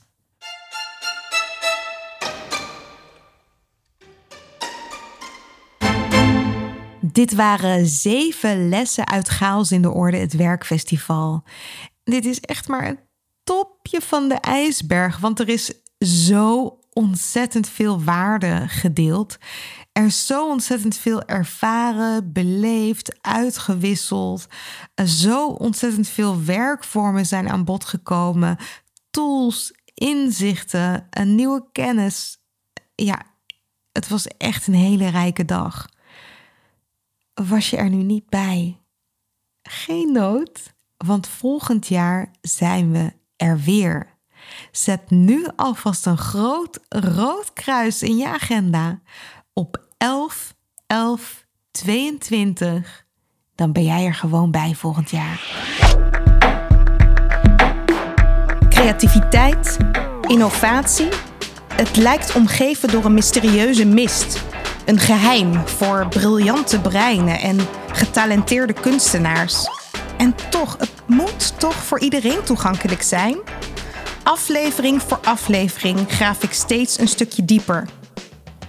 Dit 7.16 7.34
waren 7.34 7.86
zeven 7.86 8.68
lessen 8.68 9.06
uit 9.06 9.28
Chaos 9.28 9.72
in 9.72 9.82
de 9.82 9.90
Orde, 9.90 10.16
het 10.16 10.32
werkfestival. 10.32 11.44
Dit 12.04 12.24
is 12.24 12.40
echt 12.40 12.68
maar 12.68 12.84
het 12.84 12.98
topje 13.44 14.00
van 14.00 14.28
de 14.28 14.34
ijsberg, 14.34 15.18
want 15.18 15.40
er 15.40 15.48
is 15.48 15.72
zo 15.98 16.78
ontzettend 16.92 17.68
veel 17.68 18.02
waarde 18.02 18.64
gedeeld. 18.68 19.36
Er 19.92 20.04
is 20.04 20.26
zo 20.26 20.48
ontzettend 20.48 20.96
veel 20.96 21.22
ervaren, 21.22 22.32
beleefd, 22.32 23.18
uitgewisseld. 23.20 24.46
Zo 25.04 25.46
ontzettend 25.46 26.08
veel 26.08 26.44
werkvormen 26.44 27.26
zijn 27.26 27.48
aan 27.48 27.64
bod 27.64 27.84
gekomen. 27.84 28.56
Tools, 29.10 29.72
inzichten, 29.94 31.06
een 31.10 31.34
nieuwe 31.34 31.64
kennis. 31.72 32.38
Ja, 32.94 33.22
het 33.92 34.08
was 34.08 34.26
echt 34.26 34.66
een 34.66 34.74
hele 34.74 35.08
rijke 35.08 35.44
dag 35.44 35.86
was 37.44 37.70
je 37.70 37.76
er 37.76 37.90
nu 37.90 38.02
niet 38.02 38.28
bij? 38.28 38.80
Geen 39.62 40.12
nood, 40.12 40.74
want 40.96 41.28
volgend 41.28 41.86
jaar 41.86 42.30
zijn 42.40 42.92
we 42.92 43.12
er 43.36 43.60
weer. 43.60 44.14
Zet 44.70 45.10
nu 45.10 45.46
alvast 45.56 46.06
een 46.06 46.18
groot 46.18 46.78
rood 46.88 47.52
kruis 47.52 48.02
in 48.02 48.16
je 48.16 48.28
agenda 48.28 49.00
op 49.52 49.86
11, 49.98 50.54
11, 50.86 51.46
22. 51.70 53.06
Dan 53.54 53.72
ben 53.72 53.84
jij 53.84 54.04
er 54.04 54.14
gewoon 54.14 54.50
bij 54.50 54.74
volgend 54.74 55.10
jaar. 55.10 55.40
Creativiteit, 58.68 59.76
innovatie. 60.20 61.08
Het 61.72 61.96
lijkt 61.96 62.34
omgeven 62.34 62.90
door 62.90 63.04
een 63.04 63.14
mysterieuze 63.14 63.86
mist. 63.86 64.55
Een 64.86 64.98
geheim 64.98 65.68
voor 65.68 66.06
briljante 66.08 66.80
breinen 66.80 67.40
en 67.40 67.58
getalenteerde 67.92 68.72
kunstenaars. 68.72 69.68
En 70.16 70.34
toch, 70.50 70.76
het 70.78 70.92
moet 71.06 71.60
toch 71.60 71.74
voor 71.74 72.00
iedereen 72.00 72.42
toegankelijk 72.42 73.02
zijn? 73.02 73.36
Aflevering 74.22 75.02
voor 75.02 75.18
aflevering 75.24 75.98
graaf 76.08 76.42
ik 76.42 76.52
steeds 76.52 76.98
een 76.98 77.08
stukje 77.08 77.44
dieper. 77.44 77.88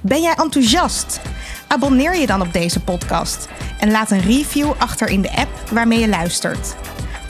Ben 0.02 0.22
jij 0.22 0.34
enthousiast? 0.34 1.20
Abonneer 1.68 2.16
je 2.16 2.26
dan 2.26 2.42
op 2.42 2.54
deze 2.54 2.80
podcast 2.80 3.48
en 3.80 3.92
laat 3.92 4.12
een 4.12 4.22
review 4.22 4.72
achter 4.78 5.08
in 5.08 5.22
de 5.22 5.36
app 5.36 5.70
waarmee 5.72 6.00
je 6.00 6.10
luistert. 6.10 6.76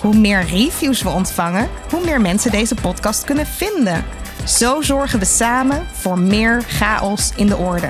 Hoe 0.01 0.15
meer 0.15 0.45
reviews 0.45 1.01
we 1.01 1.09
ontvangen, 1.09 1.69
hoe 1.89 2.05
meer 2.05 2.21
mensen 2.21 2.51
deze 2.51 2.75
podcast 2.75 3.23
kunnen 3.23 3.45
vinden. 3.45 4.05
Zo 4.45 4.81
zorgen 4.81 5.19
we 5.19 5.25
samen 5.25 5.85
voor 5.93 6.19
meer 6.19 6.63
chaos 6.67 7.31
in 7.35 7.47
de 7.47 7.57
orde. 7.57 7.89